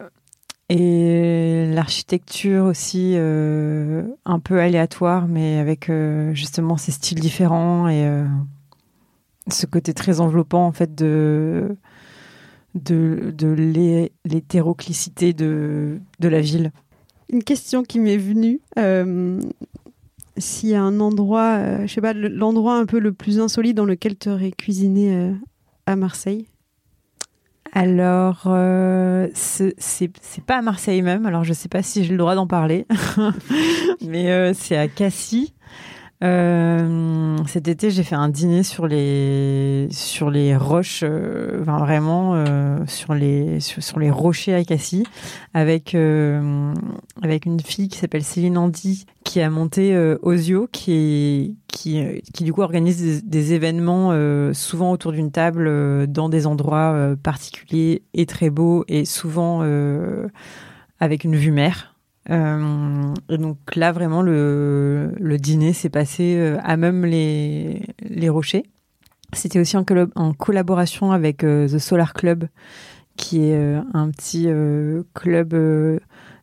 et 0.69 1.67
l'architecture 1.73 2.65
aussi 2.65 3.13
euh, 3.15 4.03
un 4.25 4.39
peu 4.39 4.59
aléatoire 4.59 5.27
mais 5.27 5.59
avec 5.59 5.89
euh, 5.89 6.33
justement 6.33 6.75
ces 6.75 6.91
styles 6.91 7.19
différents 7.19 7.87
et 7.87 8.09
ce 9.47 9.67
côté 9.67 9.93
très 9.93 10.19
enveloppant 10.21 10.65
en 10.65 10.71
fait 10.71 10.95
de 10.95 11.77
de, 12.73 13.31
de 13.37 13.47
l'hé- 13.47 14.11
l'hétéroclicité 14.25 15.31
de, 15.33 15.99
de 16.19 16.27
la 16.27 16.41
ville. 16.41 16.71
Une 17.29 17.43
question 17.43 17.83
qui 17.83 17.99
m'est 17.99 18.17
venue. 18.17 18.59
S'il 20.37 20.69
y 20.69 20.75
a 20.75 20.81
un 20.83 20.99
endroit, 20.99 21.57
euh, 21.59 21.87
je 21.87 21.93
sais 21.93 22.01
pas, 22.01 22.13
le- 22.13 22.27
l'endroit 22.27 22.75
un 22.77 22.85
peu 22.85 22.99
le 22.99 23.13
plus 23.13 23.39
insolite 23.39 23.75
dans 23.75 23.85
lequel 23.85 24.17
tu 24.17 24.29
aurais 24.29 24.51
cuisiné 24.51 25.15
euh, 25.15 25.31
à 25.85 25.95
Marseille? 25.95 26.47
Alors, 27.71 28.43
euh, 28.47 29.27
c'est 29.33 29.75
pas 30.45 30.57
à 30.57 30.61
Marseille 30.61 31.01
même, 31.01 31.25
alors 31.25 31.43
je 31.43 31.51
sais 31.53 31.67
pas 31.67 31.83
si 31.83 32.05
j'ai 32.05 32.11
le 32.11 32.17
droit 32.17 32.35
d'en 32.35 32.47
parler, 32.47 32.85
mais 34.01 34.31
euh, 34.31 34.53
c'est 34.53 34.77
à 34.77 34.87
Cassis. 34.87 35.53
Euh, 36.25 37.37
cet 37.45 37.67
été, 37.67 37.91
j'ai 37.91 38.03
fait 38.03 38.15
un 38.15 38.29
dîner 38.29 38.63
sur 38.63 38.87
les 38.87 39.87
sur 39.91 40.31
les 40.31 40.55
roches, 40.55 41.01
euh, 41.03 41.61
enfin 41.61 41.77
vraiment 41.77 42.33
euh, 42.33 42.79
sur 42.87 43.13
les 43.13 43.59
sur, 43.59 43.99
les 43.99 44.09
rochers 44.09 44.55
à 44.55 44.63
Cassis, 44.63 45.03
avec 45.53 45.95
avec 47.21 47.45
une 47.45 47.59
fille 47.59 47.89
qui 47.89 47.99
s'appelle 47.99 48.23
Céline 48.23 48.57
Andy, 48.57 49.05
qui 49.23 49.39
a 49.41 49.49
monté 49.49 49.95
Osio, 50.23 50.67
qui 50.71 51.57
qui 51.67 52.21
qui 52.33 52.43
du 52.43 52.53
coup 52.53 52.61
organise 52.61 53.01
des, 53.01 53.21
des 53.21 53.53
événements 53.53 54.11
souvent 54.53 54.91
autour 54.91 55.11
d'une 55.11 55.31
table 55.31 56.07
dans 56.07 56.29
des 56.29 56.47
endroits 56.47 57.15
particuliers 57.21 58.01
et 58.13 58.25
très 58.25 58.49
beaux 58.49 58.83
et 58.87 59.05
souvent 59.05 59.61
avec 60.99 61.23
une 61.23 61.35
vue 61.35 61.51
mer. 61.51 61.94
Euh, 62.29 63.13
et 63.29 63.37
donc 63.37 63.57
là, 63.75 63.91
vraiment, 63.91 64.21
le, 64.21 65.13
le 65.17 65.37
dîner 65.37 65.73
s'est 65.73 65.89
passé 65.89 66.35
euh, 66.37 66.57
à 66.63 66.77
même 66.77 67.05
les, 67.05 67.81
les 68.01 68.29
rochers. 68.29 68.63
C'était 69.33 69.59
aussi 69.59 69.75
en, 69.77 69.83
collaboration 70.33 71.11
avec 71.11 71.43
euh, 71.43 71.67
The 71.67 71.77
Solar 71.77 72.13
Club, 72.13 72.47
qui 73.17 73.49
est 73.49 73.75
un 73.93 74.09
petit 74.09 74.47
club 75.13 75.55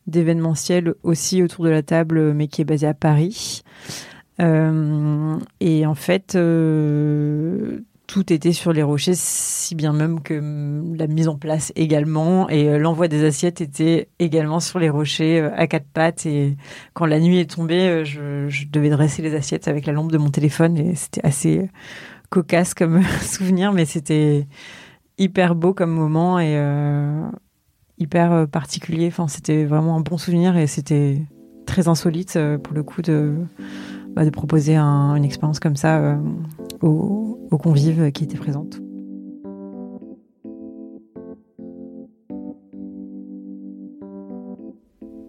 d'événementiel 0.07 0.95
aussi 1.03 1.43
autour 1.43 1.65
de 1.65 1.69
la 1.69 1.83
table, 1.83 2.33
mais 2.33 2.47
qui 2.47 2.61
est 2.61 2.65
basé 2.65 2.87
à 2.87 2.95
Paris. 2.95 3.63
et 4.39 5.85
en 5.85 5.95
fait, 5.95 6.35
tout 8.07 8.33
était 8.33 8.51
sur 8.51 8.73
les 8.73 8.83
rochers, 8.83 9.15
si 9.15 9.75
bien 9.75 9.93
même 9.93 10.21
que 10.21 10.37
hum, 10.37 10.95
la 10.95 11.07
mise 11.07 11.27
en 11.27 11.37
place 11.37 11.71
également 11.75 12.49
et 12.49 12.67
euh, 12.69 12.77
l'envoi 12.77 13.07
des 13.07 13.23
assiettes 13.25 13.61
était 13.61 14.09
également 14.19 14.59
sur 14.59 14.79
les 14.79 14.89
rochers 14.89 15.39
euh, 15.39 15.49
à 15.55 15.67
quatre 15.67 15.87
pattes. 15.87 16.25
Et 16.25 16.57
quand 16.93 17.05
la 17.05 17.19
nuit 17.19 17.39
est 17.39 17.49
tombée, 17.49 17.87
euh, 17.87 18.03
je, 18.03 18.67
devais 18.67 18.89
dresser 18.89 19.21
les 19.21 19.35
assiettes 19.35 19.67
avec 19.67 19.85
la 19.85 19.93
lampe 19.93 20.11
de 20.11 20.17
mon 20.17 20.29
téléphone 20.29 20.77
et 20.77 20.95
c'était 20.95 21.25
assez 21.25 21.69
cocasse 22.29 22.73
comme 22.73 23.01
souvenir, 23.21 23.71
mais 23.71 23.85
c'était 23.85 24.47
hyper 25.17 25.55
beau 25.55 25.73
comme 25.73 25.91
moment 25.91 26.39
et 26.39 26.59
hyper 27.99 28.47
particulier. 28.47 29.07
Enfin, 29.07 29.27
c'était 29.27 29.63
vraiment 29.63 29.95
un 29.95 30.01
bon 30.01 30.17
souvenir 30.17 30.57
et 30.57 30.65
c'était 30.65 31.21
très 31.67 31.87
insolite 31.87 32.39
pour 32.63 32.73
le 32.73 32.81
coup 32.81 33.03
de 33.03 33.35
bah, 34.15 34.25
de 34.25 34.29
proposer 34.29 34.77
une 34.77 35.23
expérience 35.23 35.59
comme 35.59 35.75
ça 35.75 35.97
euh, 35.99 36.15
aux, 36.81 37.57
convives 37.57 38.11
qui 38.11 38.23
étaient 38.23 38.37
présentes. 38.37 38.79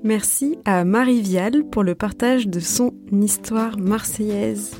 Merci 0.02 0.58
à 0.66 0.84
Marie 0.84 1.22
Vial 1.22 1.64
pour 1.64 1.82
le 1.82 1.94
partage 1.94 2.46
de 2.46 2.60
son 2.60 2.92
histoire 3.10 3.78
marseillaise. 3.78 4.74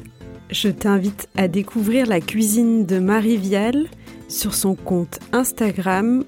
Je 0.51 0.69
t'invite 0.69 1.29
à 1.37 1.49
découvrir 1.49 2.07
la 2.07 2.21
cuisine 2.21 2.85
de 2.85 2.99
Marie 2.99 3.39
Vial 3.39 3.87
sur 4.29 4.55
son 4.55 4.75
compte 4.75 5.21
Instagram 5.33 6.25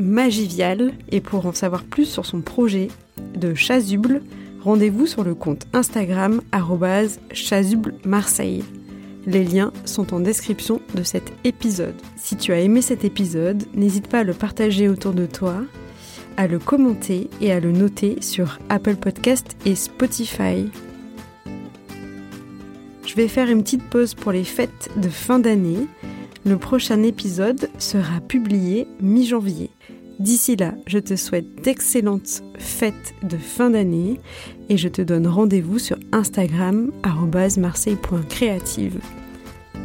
magivial 0.00 0.92
et 1.10 1.20
pour 1.20 1.44
en 1.46 1.52
savoir 1.52 1.84
plus 1.84 2.06
sur 2.06 2.24
son 2.24 2.40
projet 2.40 2.88
de 3.36 3.54
chasuble, 3.54 4.22
rendez-vous 4.62 5.06
sur 5.06 5.24
le 5.24 5.34
compte 5.34 5.66
Instagram 5.72 6.40
Marseille. 8.04 8.64
Les 9.26 9.44
liens 9.44 9.72
sont 9.84 10.14
en 10.14 10.20
description 10.20 10.80
de 10.94 11.02
cet 11.02 11.32
épisode. 11.44 11.94
Si 12.16 12.36
tu 12.36 12.52
as 12.52 12.60
aimé 12.60 12.82
cet 12.82 13.04
épisode, 13.04 13.64
n'hésite 13.74 14.08
pas 14.08 14.20
à 14.20 14.24
le 14.24 14.34
partager 14.34 14.88
autour 14.88 15.12
de 15.12 15.26
toi, 15.26 15.62
à 16.36 16.46
le 16.46 16.58
commenter 16.58 17.28
et 17.40 17.52
à 17.52 17.60
le 17.60 17.72
noter 17.72 18.20
sur 18.20 18.58
Apple 18.68 18.96
Podcast 18.96 19.56
et 19.64 19.74
Spotify. 19.74 20.70
Je 23.06 23.14
vais 23.14 23.28
faire 23.28 23.48
une 23.48 23.62
petite 23.62 23.84
pause 23.84 24.14
pour 24.14 24.32
les 24.32 24.44
fêtes 24.44 24.90
de 24.96 25.08
fin 25.08 25.38
d'année. 25.38 25.86
Le 26.44 26.56
prochain 26.56 27.02
épisode 27.02 27.68
sera 27.78 28.20
publié 28.20 28.88
mi-janvier. 29.00 29.70
D'ici 30.22 30.54
là, 30.54 30.74
je 30.86 31.00
te 31.00 31.16
souhaite 31.16 31.64
d'excellentes 31.64 32.44
fêtes 32.56 33.12
de 33.24 33.36
fin 33.36 33.70
d'année 33.70 34.20
et 34.68 34.76
je 34.76 34.86
te 34.86 35.02
donne 35.02 35.26
rendez-vous 35.26 35.80
sur 35.80 35.98
Instagram 36.12 36.92
marseille.creative. 37.58 39.00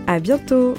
À 0.06 0.20
bientôt 0.20 0.76